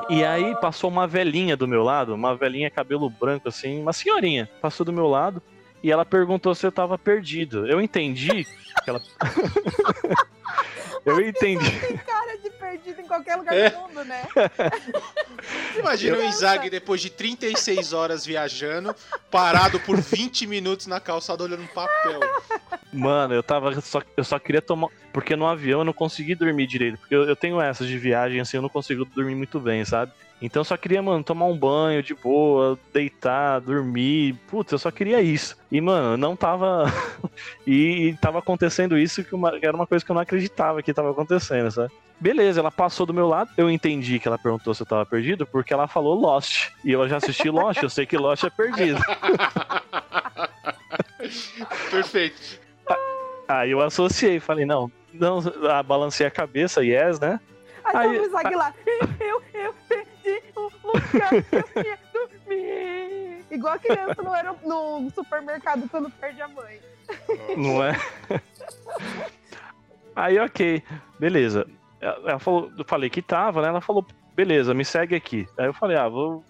E 0.10 0.24
aí 0.24 0.56
passou 0.60 0.90
uma 0.90 1.08
velhinha 1.08 1.56
do 1.56 1.68
meu 1.68 1.84
lado, 1.84 2.16
uma 2.16 2.36
velhinha 2.36 2.72
cabelo 2.72 3.10
branco 3.10 3.48
assim, 3.48 3.80
uma 3.80 3.94
senhorinha, 3.94 4.50
passou 4.60 4.84
do 4.84 4.92
meu 4.92 5.08
lado 5.08 5.42
e 5.84 5.92
ela 5.92 6.04
perguntou 6.04 6.56
se 6.56 6.66
eu 6.66 6.72
tava 6.72 6.98
perdido. 6.98 7.68
Eu 7.68 7.80
entendi 7.80 8.44
que 8.84 8.90
ela 8.90 9.00
Eu 11.06 11.22
entendi. 11.22 11.98
Cara 12.06 12.29
perdido 12.70 13.02
em 13.02 13.08
qualquer 13.08 13.36
lugar 13.36 13.56
é. 13.56 13.70
do 13.70 13.80
mundo, 13.80 14.04
né? 14.06 14.28
Imagina 15.78 16.18
o 16.18 16.24
Isaac 16.24 16.70
depois 16.70 17.02
de 17.02 17.10
36 17.10 17.94
horas 17.94 18.26
viajando, 18.26 18.96
parado 19.32 19.80
por 19.80 20.00
20 20.00 20.46
minutos 20.46 20.86
na 20.86 21.00
calçada 21.00 21.44
olhando 21.44 21.64
um 21.64 21.68
papel. 21.68 22.20
Mano, 22.94 23.34
eu 23.34 23.42
tava. 23.42 23.80
Só, 23.82 24.02
eu 24.16 24.24
só 24.24 24.38
queria 24.38 24.62
tomar. 24.62 24.90
Porque 25.12 25.36
no 25.36 25.48
avião 25.48 25.82
eu 25.82 25.86
não 25.86 25.94
consegui 25.94 26.36
dormir 26.36 26.68
direito. 26.68 26.98
Porque 27.00 27.16
eu, 27.16 27.24
eu 27.24 27.36
tenho 27.36 27.60
essas 27.60 27.88
de 27.88 27.98
viagem, 27.98 28.40
assim, 28.40 28.58
eu 28.58 28.62
não 28.62 28.70
consigo 28.70 29.06
dormir 29.06 29.36
muito 29.36 29.60
bem, 29.60 29.84
sabe? 29.84 30.12
Então 30.42 30.62
eu 30.62 30.66
só 30.66 30.78
queria, 30.78 31.02
mano, 31.02 31.24
tomar 31.24 31.46
um 31.46 31.58
banho 31.58 32.02
de 32.02 32.14
boa, 32.16 32.80
deitar, 32.94 33.60
dormir. 33.60 34.36
Putz, 34.48 34.72
eu 34.72 34.80
só 34.80 34.90
queria 34.90 35.22
isso. 35.22 35.58
E, 35.70 35.82
mano, 35.82 36.16
não 36.16 36.36
tava. 36.36 36.86
e, 37.68 38.16
tava 38.22 38.40
acontecendo 38.40 38.98
isso 38.98 39.24
que, 39.24 39.36
uma... 39.36 39.58
era 39.62 39.76
uma 39.76 39.86
coisa 39.86 40.04
que 40.04 40.10
eu 40.10 40.14
não 40.14 40.22
acreditava 40.22 40.82
que 40.82 40.94
tava 40.94 41.12
acontecendo, 41.12 41.70
sabe? 41.70 41.92
Beleza, 42.20 42.62
ela 42.62 42.72
passou 42.72 43.06
do 43.06 43.14
meu 43.14 43.28
lado. 43.28 43.50
Eu 43.58 43.70
entendi 43.70 44.18
que 44.20 44.28
ela 44.28 44.38
perguntou 44.38 44.74
se 44.74 44.82
eu 44.82 44.88
tava 44.88 45.06
perdido 45.06 45.46
porque 45.46 45.74
ela 45.74 45.88
falou 45.88 46.16
Lost. 46.16 46.70
E 46.86 46.92
eu 46.92 47.08
já 47.08 47.18
assisti 47.18 47.48
Lost, 47.52 47.84
eu 47.84 47.90
sei 47.90 48.06
que 48.06 48.18
Lost 48.18 48.44
é 48.46 48.50
perdido. 48.50 49.00
Perfeito. 51.92 52.60
Aí 53.48 53.72
eu 53.72 53.82
associei, 53.82 54.40
falei, 54.40 54.66
não, 54.66 54.92
não, 55.14 55.42
balancei 55.86 56.26
a 56.26 56.32
cabeça, 56.32 56.84
yes, 56.84 57.20
né? 57.20 57.40
Aí, 57.84 58.08
aí 58.08 58.20
o 58.20 58.26
Isaac 58.26 58.56
lá, 58.56 58.74
eu, 59.20 59.42
eu 59.54 59.74
ia 60.30 62.00
dormir. 62.14 63.46
Igual 63.52 63.74
a 63.74 63.80
criança 63.80 64.22
no, 64.64 65.00
no 65.02 65.10
supermercado 65.12 65.88
quando 65.90 66.10
perde 66.12 66.42
a 66.42 66.48
mãe. 66.48 66.80
Não 67.58 67.84
é? 67.84 67.96
Aí, 70.16 70.38
ok, 70.40 70.84
beleza. 71.20 71.68
Ela 72.02 72.40
falou, 72.40 72.72
eu 72.78 72.86
falei 72.86 73.10
que 73.10 73.22
tava, 73.22 73.62
né? 73.62 73.70
Ela 73.70 73.82
falou, 73.82 74.06
beleza, 74.36 74.74
me 74.74 74.86
segue 74.86 75.16
aqui. 75.16 75.48
Aí 75.58 75.66
eu 75.66 75.74
falei, 75.74 75.98
ah, 75.98 76.08
vou. 76.08 76.44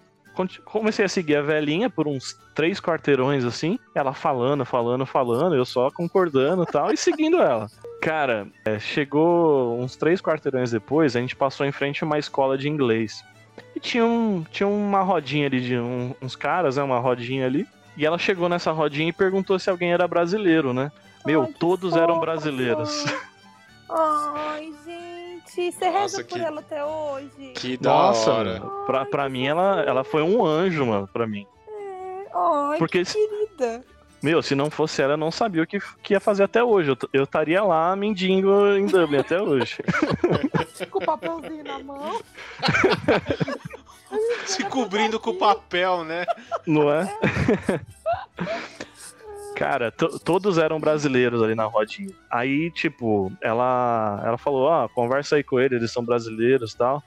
Comecei 0.64 1.04
a 1.04 1.10
seguir 1.10 1.36
a 1.36 1.42
velhinha 1.42 1.90
por 1.90 2.08
uns 2.08 2.40
três 2.56 2.80
quarteirões 2.80 3.44
assim, 3.44 3.78
ela 3.94 4.14
falando, 4.14 4.64
falando, 4.64 5.06
falando, 5.06 5.56
eu 5.56 5.66
só 5.66 5.92
concordando 5.92 6.66
tal, 6.66 6.94
e 6.94 6.98
seguindo 6.98 7.42
ela. 7.42 7.68
Cara, 8.02 8.48
é, 8.64 8.80
chegou 8.80 9.78
uns 9.78 9.98
três 9.98 10.22
quarteirões 10.22 10.72
depois, 10.72 11.16
a 11.16 11.20
gente 11.20 11.36
passou 11.36 11.66
em 11.66 11.74
frente 11.74 12.04
a 12.04 12.08
uma 12.08 12.18
escola 12.18 12.58
de 12.58 12.70
inglês. 12.70 13.22
E 13.76 13.80
tinha, 13.80 14.06
um, 14.06 14.44
tinha 14.52 14.68
uma 14.68 15.02
rodinha 15.02 15.48
ali 15.48 15.62
de 15.62 15.78
um, 15.78 16.14
uns 16.22 16.36
caras, 16.36 16.78
né? 16.78 16.84
Uma 16.84 17.00
rodinha 17.00 17.46
ali. 17.46 17.68
E 17.98 18.06
ela 18.06 18.18
chegou 18.18 18.48
nessa 18.50 18.72
rodinha 18.72 19.10
e 19.10 19.14
perguntou 19.14 19.58
se 19.60 19.70
alguém 19.70 19.92
era 19.92 20.08
brasileiro, 20.08 20.74
né? 20.74 20.92
Meu, 21.26 21.44
Ai, 21.44 21.54
todos 21.60 21.92
fofa, 21.92 22.04
eram 22.04 22.20
brasileiros. 22.20 23.06
Ai, 23.90 24.72
gente, 24.86 25.72
você 25.72 25.86
reza 25.86 26.00
Nossa, 26.00 26.24
por 26.24 26.38
que- 26.38 26.40
ela 26.46 26.60
até 26.62 26.86
hoje. 26.86 27.54
Que 27.56 27.78
da 27.78 27.90
Nossa, 27.90 28.32
hora. 28.32 28.60
mano. 28.60 28.86
Pra, 28.86 29.06
pra 29.06 29.28
mim, 29.30 29.46
ela, 29.48 29.82
ela 29.82 30.04
foi 30.04 30.22
um 30.22 30.46
anjo, 30.46 30.86
mano, 30.86 31.08
pra 31.12 31.26
mim. 31.28 31.46
Ai, 32.34 32.78
Porque 32.78 33.00
que 33.00 33.06
se- 33.06 33.18
querida. 33.18 33.84
Meu, 34.22 34.42
se 34.42 34.54
não 34.54 34.70
fosse 34.70 35.02
ela, 35.02 35.14
eu 35.14 35.18
não 35.18 35.32
sabia 35.32 35.64
o 35.64 35.68
que, 35.68 35.80
que 36.04 36.14
ia 36.14 36.20
fazer 36.20 36.44
até 36.44 36.64
hoje. 36.64 36.96
Eu 37.14 37.24
estaria 37.24 37.64
lá 37.64 37.96
mendigo 37.96 38.68
em 38.76 38.86
Dublin 38.86 39.20
até 39.20 39.42
hoje. 39.42 39.78
Com 40.92 41.00
o 41.00 41.06
papelzinho 41.06 41.64
na 41.64 41.80
mão. 41.80 42.20
Se 44.46 44.64
cobrindo 44.64 45.20
com 45.20 45.36
papel, 45.36 46.04
né? 46.04 46.26
Não 46.66 46.92
é? 46.92 47.08
Cara, 49.56 49.92
to- 49.92 50.18
todos 50.20 50.58
eram 50.58 50.80
brasileiros 50.80 51.44
ali 51.44 51.54
na 51.54 51.66
rodinha. 51.66 52.10
Aí, 52.30 52.72
tipo, 52.72 53.32
ela, 53.42 54.22
ela 54.26 54.38
falou: 54.38 54.70
ah, 54.70 54.90
conversa 54.90 55.36
aí 55.36 55.44
com 55.44 55.60
eles, 55.60 55.78
eles 55.78 55.92
são 55.92 56.04
brasileiros 56.04 56.72
e 56.74 56.78
tal. 56.78 57.04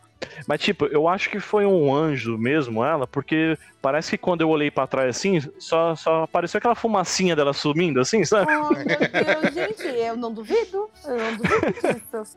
Mas, 0.46 0.60
tipo, 0.60 0.86
eu 0.86 1.08
acho 1.08 1.30
que 1.30 1.40
foi 1.40 1.66
um 1.66 1.94
anjo 1.94 2.36
mesmo, 2.38 2.84
ela, 2.84 3.06
porque 3.06 3.58
parece 3.80 4.12
que 4.12 4.18
quando 4.18 4.40
eu 4.40 4.48
olhei 4.48 4.70
pra 4.70 4.86
trás 4.86 5.16
assim, 5.16 5.40
só, 5.58 5.94
só 5.94 6.24
apareceu 6.24 6.58
aquela 6.58 6.74
fumacinha 6.74 7.34
dela 7.36 7.52
sumindo, 7.52 8.00
assim, 8.00 8.24
sabe? 8.24 8.50
Ai, 8.50 8.84
meu 8.84 9.42
Deus, 9.42 9.54
gente, 9.54 9.86
eu 9.86 10.16
não 10.16 10.32
duvido. 10.32 10.90
Eu 11.04 11.18
não 11.18 11.36
duvido 11.36 12.00
disso. 12.00 12.36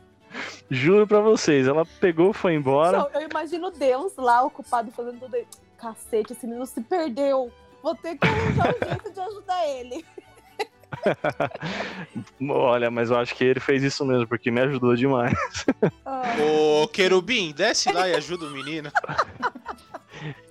Juro 0.70 1.08
pra 1.08 1.20
vocês, 1.20 1.68
ela 1.68 1.86
pegou, 2.00 2.34
foi 2.34 2.56
embora. 2.56 3.10
Eu 3.14 3.22
imagino 3.22 3.72
Deus 3.72 4.14
lá 4.18 4.44
ocupado 4.44 4.92
fazendo 4.92 5.20
tudo. 5.20 5.38
Cacete, 5.78 6.34
esse 6.34 6.46
menino 6.46 6.66
se 6.66 6.82
perdeu. 6.82 7.52
Vou 7.82 7.94
ter 7.96 8.18
que 8.18 8.28
arranjar 8.28 8.70
um 8.70 8.88
jeito 8.88 9.12
de 9.12 9.20
ajudar 9.20 9.68
ele. 9.68 10.06
Olha, 12.50 12.90
mas 12.92 13.10
eu 13.10 13.18
acho 13.18 13.36
que 13.36 13.44
ele 13.44 13.60
fez 13.60 13.84
isso 13.84 14.06
mesmo, 14.06 14.28
porque 14.28 14.52
me 14.52 14.62
ajudou 14.62 14.96
demais. 14.96 15.34
Ai, 16.06 16.40
Ô, 16.42 16.88
querubim, 16.88 17.52
desce 17.52 17.92
lá 17.92 18.08
e 18.08 18.14
ajuda 18.16 18.46
o 18.46 18.52
menino. 18.52 18.92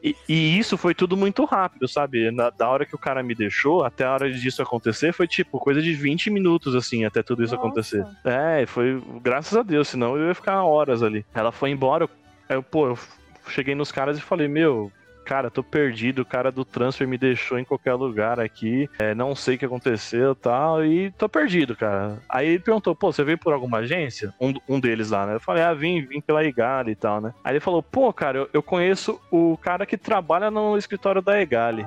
E, 0.03 0.15
e 0.29 0.59
isso 0.59 0.77
foi 0.77 0.95
tudo 0.95 1.17
muito 1.17 1.45
rápido, 1.45 1.89
sabe? 1.89 2.31
Na- 2.31 2.51
da 2.51 2.69
hora 2.69 2.85
que 2.85 2.95
o 2.95 2.99
cara 2.99 3.23
me 3.23 3.35
deixou, 3.35 3.83
até 3.85 4.05
a 4.05 4.13
hora 4.13 4.31
disso 4.31 4.63
acontecer, 4.63 5.13
foi 5.13 5.27
tipo 5.27 5.59
coisa 5.59 5.81
de 5.81 5.95
20 5.95 6.29
minutos, 6.31 6.75
assim, 6.75 7.05
até 7.05 7.23
tudo 7.23 7.43
isso 7.43 7.55
Nossa. 7.55 7.67
acontecer. 7.67 8.05
É, 8.25 8.67
foi 8.67 9.03
graças 9.23 9.57
a 9.57 9.63
Deus, 9.63 9.89
senão 9.89 10.17
eu 10.17 10.29
ia 10.29 10.35
ficar 10.35 10.63
horas 10.65 11.03
ali. 11.03 11.25
Ela 11.35 11.51
foi 11.51 11.71
embora, 11.71 12.05
eu, 12.05 12.11
eu, 12.57 12.63
pô, 12.63 12.89
eu 12.89 12.99
cheguei 13.49 13.75
nos 13.75 13.91
caras 13.91 14.19
e 14.19 14.21
falei, 14.21 14.49
meu. 14.49 14.93
Cara, 15.25 15.51
tô 15.51 15.63
perdido, 15.63 16.21
o 16.21 16.25
cara 16.25 16.53
do 16.53 16.65
transfer 16.65 17.09
me 17.09 17.17
deixou 17.17 17.59
em 17.59 17.65
qualquer 17.65 17.95
lugar 17.95 18.39
aqui, 18.39 18.89
é, 18.99 19.15
não 19.15 19.35
sei 19.35 19.55
o 19.55 19.59
que 19.59 19.65
aconteceu 19.65 20.33
e 20.33 20.35
tal, 20.35 20.85
e 20.85 21.11
tô 21.13 21.29
perdido, 21.29 21.75
cara. 21.75 22.19
Aí 22.29 22.49
ele 22.49 22.59
perguntou, 22.59 22.95
pô, 22.95 23.11
você 23.11 23.25
veio 23.25 23.39
por 23.39 23.55
alguma 23.55 23.79
agência? 23.79 24.35
Um, 24.39 24.53
um 24.69 24.79
deles 24.79 25.11
lá, 25.11 25.27
né? 25.27 25.35
Eu 25.35 25.41
falei, 25.41 25.63
ah, 25.63 25.73
vim, 25.73 26.03
vim 26.03 26.21
pela 26.21 26.45
Egale 26.45 26.93
e 26.93 26.95
tal, 26.95 27.23
né? 27.23 27.33
Aí 27.43 27.55
ele 27.55 27.61
falou, 27.61 27.83
pô, 27.83 28.13
cara, 28.13 28.39
eu, 28.39 28.51
eu 28.53 28.63
conheço 28.63 29.19
o 29.31 29.57
cara 29.57 29.87
que 29.87 29.97
trabalha 29.97 30.51
no 30.51 30.77
escritório 30.77 31.23
da 31.23 31.41
Egale. 31.41 31.87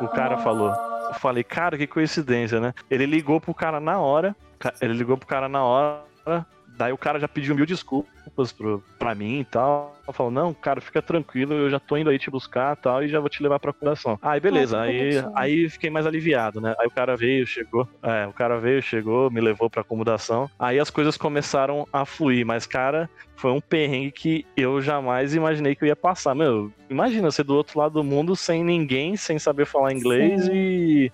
O 0.00 0.08
cara 0.08 0.38
falou. 0.38 0.72
Eu 1.08 1.14
falei, 1.14 1.44
cara, 1.44 1.76
que 1.76 1.86
coincidência, 1.86 2.60
né? 2.60 2.72
Ele 2.90 3.04
ligou 3.04 3.40
pro 3.40 3.52
cara 3.52 3.78
na 3.80 3.98
hora, 3.98 4.34
ele 4.80 4.94
ligou 4.94 5.16
pro 5.16 5.26
cara 5.26 5.48
na 5.48 5.62
hora, 5.62 6.46
daí 6.76 6.92
o 6.92 6.98
cara 6.98 7.18
já 7.18 7.28
pediu 7.28 7.54
mil 7.54 7.66
desculpas 7.66 8.17
pro, 8.52 8.82
pra 8.98 9.14
mim 9.14 9.40
e 9.40 9.44
tal. 9.44 9.96
Falou, 10.12 10.32
não, 10.32 10.54
cara, 10.54 10.80
fica 10.80 11.02
tranquilo, 11.02 11.52
eu 11.52 11.68
já 11.68 11.78
tô 11.78 11.96
indo 11.96 12.08
aí 12.08 12.18
te 12.18 12.30
buscar 12.30 12.76
e 12.76 12.80
tal, 12.80 13.02
e 13.02 13.08
já 13.08 13.20
vou 13.20 13.28
te 13.28 13.42
levar 13.42 13.58
pra 13.58 13.72
curação. 13.72 14.18
Aí, 14.22 14.40
beleza, 14.40 14.78
Ai, 14.78 14.90
que 14.90 15.00
aí, 15.00 15.24
aí 15.34 15.68
fiquei 15.68 15.90
mais 15.90 16.06
aliviado, 16.06 16.60
né? 16.60 16.74
Aí 16.78 16.86
o 16.86 16.90
cara 16.90 17.16
veio, 17.16 17.46
chegou, 17.46 17.86
é, 18.02 18.26
o 18.26 18.32
cara 18.32 18.58
veio, 18.58 18.80
chegou, 18.80 19.30
me 19.30 19.40
levou 19.40 19.68
pra 19.68 19.82
acomodação. 19.82 20.50
Aí 20.58 20.78
as 20.78 20.88
coisas 20.88 21.16
começaram 21.16 21.86
a 21.92 22.06
fluir, 22.06 22.46
mas, 22.46 22.66
cara, 22.66 23.10
foi 23.36 23.52
um 23.52 23.60
perrengue 23.60 24.10
que 24.10 24.46
eu 24.56 24.80
jamais 24.80 25.34
imaginei 25.34 25.74
que 25.74 25.84
eu 25.84 25.88
ia 25.88 25.96
passar. 25.96 26.34
Meu, 26.34 26.72
imagina 26.88 27.30
ser 27.30 27.44
do 27.44 27.54
outro 27.54 27.78
lado 27.78 27.92
do 27.94 28.04
mundo 28.04 28.34
sem 28.34 28.64
ninguém, 28.64 29.16
sem 29.16 29.38
saber 29.38 29.66
falar 29.66 29.92
inglês 29.92 30.46
Sim. 30.46 30.52
e, 30.52 31.12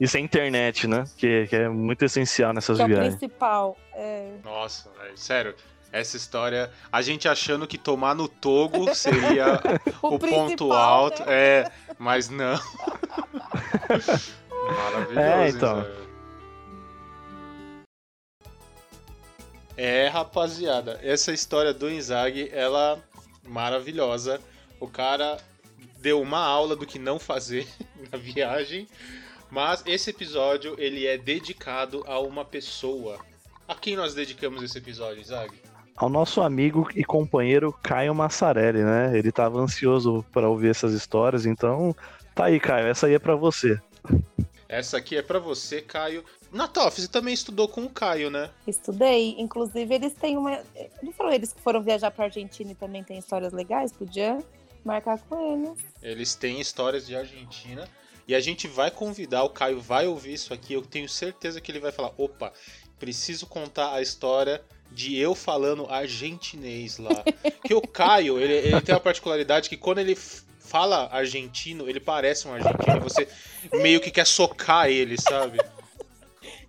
e 0.00 0.08
sem 0.08 0.24
internet, 0.24 0.86
né? 0.86 1.04
Que, 1.16 1.46
que 1.46 1.56
é 1.56 1.68
muito 1.68 2.04
essencial 2.04 2.52
nessas 2.52 2.76
que 2.76 2.82
é 2.82 2.86
o 2.86 2.88
viagens. 2.88 3.14
principal. 3.16 3.76
É. 3.94 4.32
Nossa, 4.42 4.90
velho, 4.98 5.16
sério. 5.16 5.54
Essa 5.92 6.16
história, 6.16 6.70
a 6.92 7.02
gente 7.02 7.28
achando 7.28 7.66
que 7.66 7.76
tomar 7.76 8.14
no 8.14 8.28
togo 8.28 8.94
seria 8.94 9.60
o, 10.00 10.18
ponto 10.18 10.20
principal, 10.20 11.04
alto. 11.04 11.24
né? 11.24 11.32
É, 11.34 11.72
mas 11.98 12.28
não. 12.28 12.58
Maravilhoso, 14.50 15.18
É, 15.18 15.48
então. 15.48 15.86
É, 19.76 20.08
rapaziada, 20.08 21.00
essa 21.02 21.32
história 21.32 21.72
do 21.72 21.90
Inzaghi, 21.90 22.50
ela 22.52 23.02
maravilhosa. 23.48 24.40
O 24.78 24.86
cara 24.86 25.38
deu 25.98 26.20
uma 26.20 26.38
aula 26.38 26.76
do 26.76 26.86
que 26.86 26.98
não 26.98 27.18
fazer 27.18 27.66
na 28.12 28.18
viagem, 28.18 28.86
mas 29.50 29.82
esse 29.86 30.10
episódio 30.10 30.76
ele 30.78 31.06
é 31.06 31.18
dedicado 31.18 32.04
a 32.06 32.20
uma 32.20 32.44
pessoa. 32.44 33.18
A 33.66 33.74
quem 33.74 33.96
nós 33.96 34.14
dedicamos 34.14 34.62
esse 34.62 34.78
episódio, 34.78 35.20
Inzaghi? 35.20 35.69
Ao 36.00 36.08
nosso 36.08 36.40
amigo 36.40 36.88
e 36.96 37.04
companheiro 37.04 37.78
Caio 37.82 38.14
Massarelli, 38.14 38.82
né? 38.82 39.18
Ele 39.18 39.30
tava 39.30 39.58
ansioso 39.58 40.24
para 40.32 40.48
ouvir 40.48 40.70
essas 40.70 40.94
histórias, 40.94 41.44
então 41.44 41.94
tá 42.34 42.46
aí, 42.46 42.58
Caio, 42.58 42.86
essa 42.86 43.06
aí 43.06 43.12
é 43.12 43.18
pra 43.18 43.36
você. 43.36 43.78
Essa 44.66 44.96
aqui 44.96 45.18
é 45.18 45.20
pra 45.20 45.38
você, 45.38 45.82
Caio. 45.82 46.24
Natoff, 46.50 46.98
você 46.98 47.06
também 47.06 47.34
estudou 47.34 47.68
com 47.68 47.82
o 47.82 47.90
Caio, 47.90 48.30
né? 48.30 48.48
Estudei. 48.66 49.34
Inclusive, 49.38 49.94
eles 49.94 50.14
têm 50.14 50.38
uma. 50.38 50.62
Não 51.02 51.12
falou 51.12 51.34
eles 51.34 51.52
que 51.52 51.60
foram 51.60 51.82
viajar 51.82 52.10
pra 52.10 52.24
Argentina 52.24 52.72
e 52.72 52.74
também 52.74 53.04
tem 53.04 53.18
histórias 53.18 53.52
legais? 53.52 53.92
Podia 53.92 54.38
marcar 54.82 55.18
com 55.18 55.52
eles. 55.52 55.84
Eles 56.02 56.34
têm 56.34 56.62
histórias 56.62 57.06
de 57.06 57.14
Argentina. 57.14 57.86
E 58.26 58.34
a 58.34 58.40
gente 58.40 58.66
vai 58.66 58.90
convidar, 58.90 59.42
o 59.42 59.50
Caio 59.50 59.78
vai 59.82 60.06
ouvir 60.06 60.32
isso 60.32 60.54
aqui. 60.54 60.72
Eu 60.72 60.80
tenho 60.80 61.10
certeza 61.10 61.60
que 61.60 61.70
ele 61.70 61.78
vai 61.78 61.92
falar: 61.92 62.14
opa, 62.16 62.54
preciso 62.98 63.46
contar 63.46 63.92
a 63.92 64.00
história 64.00 64.62
de 64.92 65.16
eu 65.16 65.34
falando 65.34 65.86
argentinês 65.88 66.98
lá. 66.98 67.22
Porque 67.42 67.74
o 67.74 67.80
Caio, 67.80 68.38
ele, 68.38 68.52
ele 68.52 68.80
tem 68.80 68.94
uma 68.94 69.00
particularidade 69.00 69.68
que 69.68 69.76
quando 69.76 69.98
ele 69.98 70.16
fala 70.58 71.08
argentino, 71.12 71.88
ele 71.88 72.00
parece 72.00 72.46
um 72.46 72.54
argentino. 72.54 73.00
Você 73.00 73.28
meio 73.74 74.00
que 74.00 74.10
quer 74.10 74.26
socar 74.26 74.88
ele, 74.88 75.16
sabe? 75.20 75.58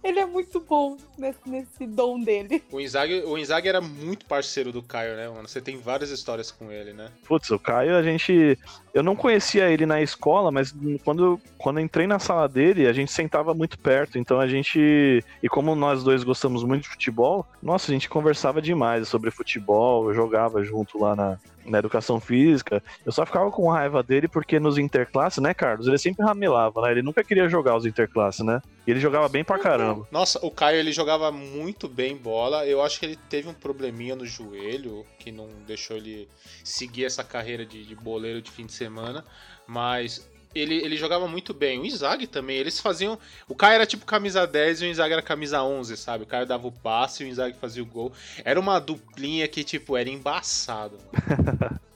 Ele 0.04 0.20
é 0.20 0.26
muito 0.26 0.60
bom 0.60 0.98
nesse, 1.18 1.40
nesse 1.46 1.86
dom 1.86 2.20
dele. 2.20 2.64
O 2.72 2.80
Inzaghi, 2.80 3.22
o 3.24 3.38
Inzaghi 3.38 3.68
era 3.68 3.80
muito 3.80 4.26
parceiro 4.26 4.72
do 4.72 4.82
Caio, 4.82 5.16
né, 5.16 5.30
mano? 5.30 5.48
Você 5.48 5.62
tem 5.62 5.78
várias 5.78 6.10
histórias 6.10 6.52
com 6.52 6.72
ele, 6.72 6.92
né? 6.92 7.10
Putz, 7.28 7.50
o 7.52 7.60
Caio, 7.60 7.96
a 7.96 8.02
gente. 8.02 8.58
Eu 8.94 9.04
não 9.04 9.16
conhecia 9.16 9.70
ele 9.70 9.86
na 9.86 10.02
escola, 10.02 10.52
mas 10.52 10.74
quando, 11.04 11.40
quando 11.58 11.80
eu 11.80 11.84
entrei 11.84 12.08
na 12.08 12.20
sala 12.20 12.48
dele, 12.48 12.88
a 12.88 12.94
gente 12.94 13.12
sentava 13.12 13.54
muito 13.54 13.78
perto. 13.78 14.18
Então 14.18 14.40
a 14.40 14.48
gente. 14.48 15.24
E 15.42 15.48
como 15.48 15.76
nós 15.76 16.04
dois 16.04 16.24
gostamos 16.24 16.64
muito 16.64 16.84
de 16.84 16.90
futebol, 16.90 17.46
nossa, 17.62 17.92
a 17.92 17.94
gente 17.94 18.10
conversava 18.10 18.62
demais 18.62 19.08
sobre 19.08 19.30
futebol, 19.30 20.14
jogava 20.14 20.64
junto 20.64 21.00
lá 21.00 21.16
na, 21.16 21.40
na 21.66 21.80
educação 21.80 22.20
física. 22.20 22.84
Eu 23.06 23.12
só 23.12 23.26
ficava 23.26 23.52
com 23.52 23.70
raiva 23.70 24.02
dele 24.02 24.28
porque 24.28 24.60
nos 24.60 24.78
interclasses, 24.78 25.42
né, 25.42 25.54
Carlos? 25.54 25.88
Ele 25.88 25.98
sempre 25.98 26.26
ramelava, 26.26 26.82
né? 26.82 26.92
Ele 26.92 27.02
nunca 27.02 27.24
queria 27.24 27.48
jogar 27.48 27.76
os 27.76 27.86
interclasses, 27.86 28.46
né? 28.46 28.62
E 28.86 28.92
ele 28.92 29.00
jogava 29.00 29.30
bem 29.30 29.44
pra 29.44 29.60
caramba. 29.60 30.08
Nossa, 30.12 30.44
o 30.46 30.50
Caio 30.50 30.80
ele 30.80 30.92
jogava 30.92 31.32
muito 31.32 31.88
bem 31.88 32.18
bola. 32.18 32.66
Eu 32.66 32.82
acho 32.82 33.00
que 33.00 33.06
ele 33.06 33.18
teve 33.30 33.48
um 33.48 33.54
probleminha 33.54 34.16
no 34.16 34.26
joelho 34.26 35.06
que 35.20 35.32
não 35.32 35.48
deixou 35.68 35.98
ele 35.98 36.28
seguir 36.64 37.06
essa 37.06 37.24
carreira 37.24 37.66
de, 37.66 37.86
de 37.86 37.96
boleiro 37.96 38.42
de 38.42 38.50
fim 38.50 38.66
de 38.66 38.74
semana. 38.74 39.24
Mas 39.68 40.31
ele, 40.54 40.76
ele 40.76 40.98
jogava 40.98 41.28
muito 41.28 41.54
bem. 41.54 41.80
O 41.80 41.86
Inzaghi 41.86 42.28
também, 42.28 42.58
eles 42.58 42.80
faziam. 42.80 43.18
O 43.48 43.56
Caio 43.56 43.76
era 43.76 43.86
tipo 43.86 44.06
camisa 44.06 44.46
10 44.46 44.82
e 44.82 44.86
o 44.86 44.88
Inzaghi 44.90 45.14
era 45.14 45.22
camisa 45.22 45.64
11, 45.64 45.98
sabe? 45.98 46.24
O 46.24 46.28
Caio 46.28 46.46
dava 46.46 46.68
o 46.68 46.72
passe 46.72 47.24
e 47.24 47.26
o 47.26 47.30
Inzaghi 47.30 47.58
fazia 47.60 47.84
o 47.84 47.86
gol. 47.86 48.12
Era 48.44 48.60
uma 48.60 48.80
duplinha 48.80 49.48
que, 49.48 49.64
tipo, 49.64 49.98
era 49.98 50.10
embaçado. 50.10 50.98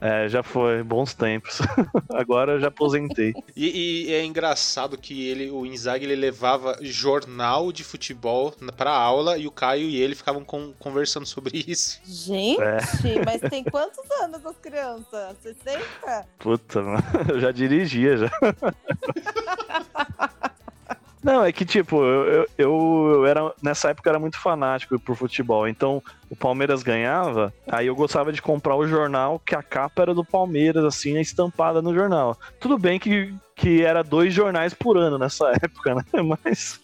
É. 0.00 0.24
É, 0.24 0.28
já 0.28 0.42
foi, 0.42 0.82
bons 0.82 1.14
tempos. 1.14 1.58
Agora 2.14 2.52
eu 2.52 2.60
já 2.60 2.68
aposentei. 2.68 3.34
E, 3.56 4.06
e 4.08 4.12
é 4.14 4.24
engraçado 4.24 4.96
que 4.98 5.28
ele, 5.28 5.50
o 5.50 5.66
Inzaghi 5.66 6.04
ele 6.04 6.16
levava 6.16 6.76
jornal 6.80 7.70
de 7.72 7.84
futebol 7.84 8.52
pra 8.76 8.90
aula 8.90 9.36
e 9.38 9.46
o 9.46 9.50
Caio 9.50 9.88
e 9.88 10.00
ele 10.00 10.14
ficavam 10.14 10.44
con- 10.44 10.72
conversando 10.78 11.26
sobre 11.26 11.62
isso. 11.68 12.00
Gente, 12.04 12.60
É. 12.62 12.78
mas 13.24 13.40
tem 13.50 13.62
quantos 13.64 14.08
anos 14.22 14.44
as 14.44 14.56
crianças? 14.56 15.36
60? 15.42 15.80
Puta, 16.38 16.82
mano, 16.82 17.02
eu 17.28 17.40
já 17.40 17.50
dirigia 17.52 18.16
já. 18.16 18.30
Não, 21.22 21.44
é 21.44 21.52
que 21.52 21.66
tipo, 21.66 22.02
eu, 22.02 22.46
eu, 22.56 23.10
eu 23.16 23.26
era 23.26 23.52
nessa 23.62 23.90
época 23.90 24.08
eu 24.08 24.12
era 24.12 24.18
muito 24.18 24.38
fanático 24.40 24.98
por 24.98 25.14
futebol, 25.14 25.68
então 25.68 26.02
o 26.30 26.36
Palmeiras 26.36 26.84
ganhava, 26.84 27.52
aí 27.66 27.88
eu 27.88 27.96
gostava 27.96 28.32
de 28.32 28.40
comprar 28.40 28.76
o 28.76 28.86
jornal 28.86 29.40
que 29.44 29.56
a 29.56 29.62
capa 29.62 30.02
era 30.02 30.14
do 30.14 30.24
Palmeiras, 30.24 30.84
assim, 30.84 31.18
estampada 31.18 31.82
no 31.82 31.92
jornal. 31.92 32.38
Tudo 32.60 32.78
bem 32.78 33.00
que, 33.00 33.34
que 33.56 33.82
era 33.82 34.04
dois 34.04 34.32
jornais 34.32 34.72
por 34.72 34.96
ano 34.96 35.18
nessa 35.18 35.50
época, 35.60 35.96
né? 35.96 36.04
Mas, 36.22 36.80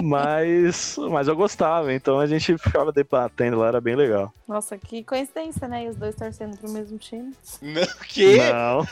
mas, 0.00 0.96
mas 1.10 1.28
eu 1.28 1.36
gostava, 1.36 1.92
então 1.92 2.18
a 2.18 2.26
gente 2.26 2.56
ficava 2.56 2.90
debatendo 2.90 3.58
lá, 3.58 3.68
era 3.68 3.82
bem 3.82 3.94
legal. 3.94 4.32
Nossa, 4.48 4.78
que 4.78 5.04
coincidência, 5.04 5.68
né? 5.68 5.84
E 5.84 5.88
os 5.90 5.96
dois 5.96 6.14
torcendo 6.14 6.56
pro 6.56 6.70
mesmo 6.70 6.96
time. 6.96 7.34
Não, 7.60 7.86
que? 8.08 8.38
Não. 8.38 8.86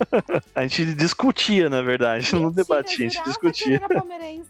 a 0.54 0.62
gente 0.62 0.94
discutia, 0.94 1.68
na 1.68 1.82
verdade, 1.82 2.34
não 2.34 2.50
debatia, 2.50 3.06
a 3.06 3.10
gente 3.10 3.24
discutia. 3.24 3.78
que 3.78 3.84
era 3.84 3.94
palmeirense. 4.00 4.48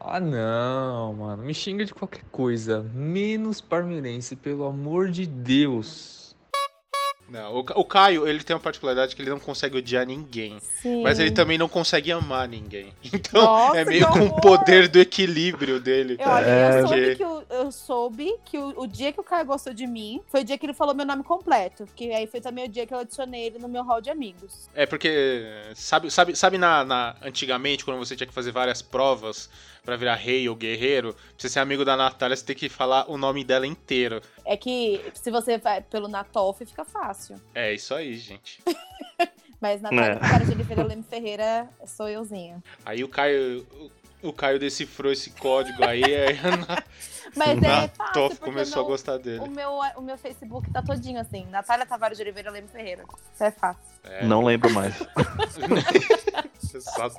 Ah, 0.00 0.18
não, 0.18 1.12
mano. 1.12 1.42
Me 1.42 1.52
xinga 1.52 1.84
de 1.84 1.92
qualquer 1.92 2.24
coisa. 2.32 2.82
Menos 2.94 3.60
parmeirense, 3.60 4.34
pelo 4.34 4.64
amor 4.64 5.10
de 5.10 5.26
Deus. 5.26 6.20
Não, 7.28 7.54
o, 7.54 7.58
o 7.60 7.84
Caio, 7.84 8.26
ele 8.26 8.42
tem 8.42 8.56
uma 8.56 8.60
particularidade 8.60 9.14
que 9.14 9.22
ele 9.22 9.30
não 9.30 9.38
consegue 9.38 9.78
odiar 9.78 10.04
ninguém. 10.04 10.58
Sim. 10.60 11.04
Mas 11.04 11.20
ele 11.20 11.30
também 11.30 11.56
não 11.56 11.68
consegue 11.68 12.10
amar 12.10 12.48
ninguém. 12.48 12.92
Então 13.12 13.42
Nossa, 13.44 13.76
é 13.78 13.84
meio 13.84 14.04
que 14.10 14.18
com 14.18 14.26
o 14.26 14.40
poder 14.40 14.88
do 14.88 14.98
equilíbrio 14.98 15.78
dele. 15.80 16.16
Eu, 16.18 16.28
olha, 16.28 16.44
É, 16.46 16.80
eu, 16.80 16.88
soube 16.88 17.16
que 17.16 17.24
o, 17.24 17.42
eu 17.50 17.70
soube 17.72 18.34
que 18.44 18.58
o, 18.58 18.80
o 18.80 18.86
dia 18.88 19.12
que 19.12 19.20
o 19.20 19.22
Caio 19.22 19.46
gostou 19.46 19.72
de 19.72 19.86
mim 19.86 20.20
foi 20.26 20.40
o 20.40 20.44
dia 20.44 20.58
que 20.58 20.66
ele 20.66 20.74
falou 20.74 20.92
meu 20.92 21.06
nome 21.06 21.22
completo. 21.22 21.84
Porque 21.86 22.06
aí 22.06 22.26
foi 22.26 22.40
também 22.40 22.64
o 22.64 22.68
dia 22.68 22.84
que 22.84 22.92
eu 22.92 22.98
adicionei 22.98 23.44
ele 23.46 23.60
no 23.60 23.68
meu 23.68 23.84
hall 23.84 24.00
de 24.00 24.10
amigos. 24.10 24.68
É 24.74 24.84
porque, 24.84 25.44
sabe, 25.76 26.10
sabe, 26.10 26.34
sabe 26.34 26.58
na, 26.58 26.84
na- 26.84 27.14
antigamente, 27.22 27.84
quando 27.84 27.98
você 27.98 28.16
tinha 28.16 28.26
que 28.26 28.34
fazer 28.34 28.50
várias 28.50 28.82
provas 28.82 29.48
pra 29.84 29.96
virar 29.96 30.14
rei 30.14 30.48
ou 30.48 30.54
guerreiro, 30.56 31.12
pra 31.14 31.22
você 31.36 31.48
ser 31.48 31.60
amigo 31.60 31.84
da 31.84 31.96
Natália, 31.96 32.36
você 32.36 32.44
tem 32.44 32.56
que 32.56 32.68
falar 32.68 33.10
o 33.10 33.16
nome 33.16 33.42
dela 33.44 33.66
inteiro. 33.66 34.20
É 34.44 34.56
que 34.56 35.00
se 35.14 35.30
você 35.30 35.58
vai 35.58 35.80
pelo 35.80 36.08
Natoff, 36.08 36.64
fica 36.64 36.84
fácil. 36.84 37.40
É 37.54 37.72
isso 37.74 37.94
aí, 37.94 38.16
gente. 38.16 38.62
Mas 39.60 39.80
Natália 39.82 40.12
É. 40.12 40.16
Cara 40.18 40.44
de 40.44 40.52
Oliveira 40.52 40.82
Leme 40.84 41.02
Ferreira 41.02 41.68
sou 41.86 42.08
euzinha. 42.08 42.62
Aí 42.84 43.04
o 43.04 43.08
Caio. 43.08 43.66
O, 44.22 44.32
Caio 44.34 44.58
decifrou 44.58 45.10
esse 45.10 45.30
código 45.30 45.82
aí, 45.82 46.02
aí 46.04 46.38
a 46.44 46.56
Na- 46.56 46.82
Mas 47.36 47.62
é 47.62 47.88
fácil, 47.88 48.36
começou 48.40 48.80
a 48.80 48.82
meu- 48.82 48.90
gostar 48.90 49.16
dele. 49.18 49.38
o 49.38 49.46
meu, 49.48 49.70
o 49.96 50.02
meu 50.02 50.18
Facebook 50.18 50.70
tá 50.70 50.82
todinho 50.82 51.18
assim. 51.20 51.46
Natália 51.46 51.86
Tavares 51.86 52.18
de 52.18 52.24
Oliveira 52.24 52.50
Leme 52.50 52.68
Ferreira. 52.68 53.04
Isso 53.32 53.44
é 53.44 53.50
fácil. 53.50 53.80
É, 54.04 54.24
Não 54.26 54.42
lembro 54.44 54.68
mais. 54.74 54.94
exato. 56.76 57.16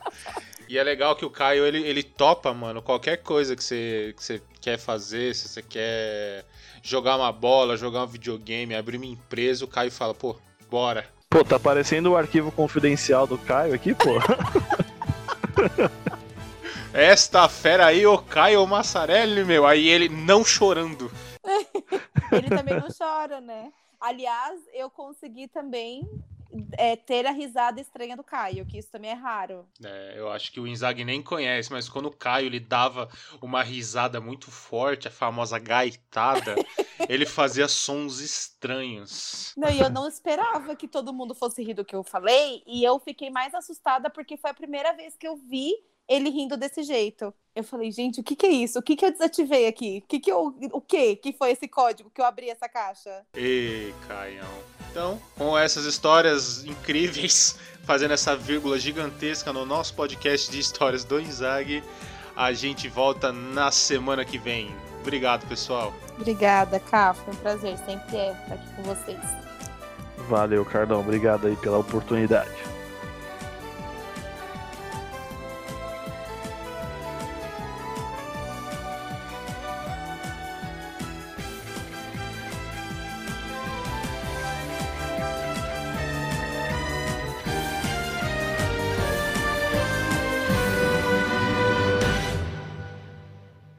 E 0.68 0.78
é 0.78 0.84
legal 0.84 1.16
que 1.16 1.26
o 1.26 1.30
Caio, 1.30 1.66
ele, 1.66 1.82
ele 1.82 2.04
topa, 2.04 2.54
mano, 2.54 2.82
qualquer 2.82 3.18
coisa 3.18 3.56
que 3.56 3.64
você, 3.64 4.14
que 4.16 4.24
você 4.24 4.42
quer 4.60 4.78
fazer, 4.78 5.36
se 5.36 5.48
você 5.48 5.62
quer 5.62 6.46
jogar 6.82 7.18
uma 7.18 7.32
bola, 7.32 7.78
jogar 7.78 8.04
um 8.04 8.08
videogame, 8.08 8.76
abrir 8.76 8.98
uma 8.98 9.06
empresa, 9.06 9.66
o 9.66 9.68
Caio 9.68 9.92
fala, 9.92 10.14
pô, 10.14 10.36
bora. 10.70 11.06
Pô, 11.30 11.44
tá 11.44 11.56
aparecendo 11.56 12.12
o 12.12 12.18
arquivo 12.18 12.52
confidencial 12.52 13.28
do 13.28 13.38
Caio 13.38 13.74
aqui, 13.74 13.94
pô. 13.94 14.20
Esta 16.94 17.48
fera 17.48 17.86
aí, 17.86 18.06
o 18.06 18.18
Caio 18.18 18.66
Massarelli, 18.68 19.46
meu. 19.46 19.66
Aí 19.66 19.88
ele 19.88 20.10
não 20.10 20.44
chorando. 20.44 21.10
Ele 22.32 22.50
também 22.50 22.80
não 22.80 22.88
chora, 22.98 23.42
né? 23.42 23.72
Aliás, 24.00 24.60
eu 24.74 24.90
consegui 24.90 25.48
também 25.48 26.08
é, 26.78 26.96
ter 26.96 27.26
a 27.26 27.32
risada 27.32 27.80
estranha 27.80 28.16
do 28.16 28.24
Caio, 28.24 28.66
que 28.66 28.78
isso 28.78 28.90
também 28.92 29.12
é 29.12 29.16
raro. 29.16 29.66
É, 29.84 30.14
eu 30.18 30.32
acho 30.32 30.52
que 30.52 30.60
o 30.60 30.68
Inzaghi 30.68 31.04
nem 31.04 31.22
conhece, 31.22 31.72
mas 31.72 31.88
quando 31.88 32.08
o 32.08 32.16
Caio 32.16 32.48
ele 32.48 32.60
dava 32.60 33.10
uma 33.42 33.64
risada 33.64 34.20
muito 34.20 34.52
forte, 34.52 35.08
a 35.08 35.12
famosa 35.12 35.58
gaitada, 35.60 36.56
ele 37.10 37.26
fazia 37.26 37.68
sons 37.68 38.20
estranhos. 38.20 39.54
Não, 39.56 39.70
e 39.70 39.80
eu 39.80 39.90
não 39.90 40.08
esperava 40.08 40.76
que 40.76 40.88
todo 40.88 41.14
mundo 41.14 41.34
fosse 41.34 41.64
rir 41.64 41.74
do 41.74 41.86
que 41.86 41.96
eu 41.96 42.04
falei, 42.04 42.64
e 42.66 42.84
eu 42.84 43.00
fiquei 43.00 43.30
mais 43.30 43.54
assustada 43.54 44.10
porque 44.10 44.38
foi 44.38 44.52
a 44.52 44.56
primeira 44.56 44.94
vez 44.94 45.16
que 45.16 45.28
eu 45.28 45.36
vi 45.36 45.74
ele 46.08 46.30
rindo 46.30 46.58
desse 46.58 46.84
jeito. 46.84 47.34
Eu 47.56 47.64
falei, 47.64 47.92
gente, 47.92 48.22
o 48.22 48.24
que 48.24 48.36
que 48.36 48.46
é 48.46 48.52
isso? 48.52 48.80
O 48.80 48.82
que 48.82 48.96
que 48.96 49.06
eu 49.06 49.12
desativei 49.12 49.68
aqui? 49.68 50.02
O 50.04 50.08
que 50.08 50.20
que 50.20 50.32
eu, 50.32 50.56
o 50.72 50.82
que 50.82 51.16
que 51.18 51.34
foi 51.34 51.52
esse 51.52 51.68
código 51.68 52.10
que 52.10 52.22
eu 52.22 52.26
abri 52.26 52.50
essa 52.50 52.70
caixa? 52.70 53.26
Ei, 53.34 53.94
Caião. 54.08 54.48
Então, 54.90 55.22
com 55.38 55.58
essas 55.58 55.86
histórias 55.86 56.64
incríveis, 56.64 57.58
fazendo 57.84 58.14
essa 58.14 58.36
vírgula 58.36 58.80
gigantesca 58.80 59.52
no 59.52 59.66
nosso 59.66 59.94
podcast 59.94 60.50
de 60.50 60.60
histórias 60.60 61.04
do 61.04 61.20
Inzaghi, 61.20 61.84
a 62.36 62.54
gente 62.54 62.88
volta 62.88 63.32
na 63.32 63.72
semana 63.72 64.24
que 64.24 64.38
vem. 64.38 64.74
Obrigado, 65.02 65.48
pessoal. 65.48 65.94
Obrigada, 66.18 66.80
Cá, 66.80 67.14
foi 67.14 67.34
um 67.34 67.38
prazer, 67.38 67.78
sempre 67.80 68.16
é 68.16 68.32
estar 68.32 68.54
aqui 68.54 68.76
com 68.76 68.84
vocês. 68.84 69.20
Valeu, 70.30 70.64
Cardão. 70.64 71.00
Obrigado 71.02 71.48
aí 71.48 71.56
pela 71.56 71.80
oportunidade. 71.80 72.81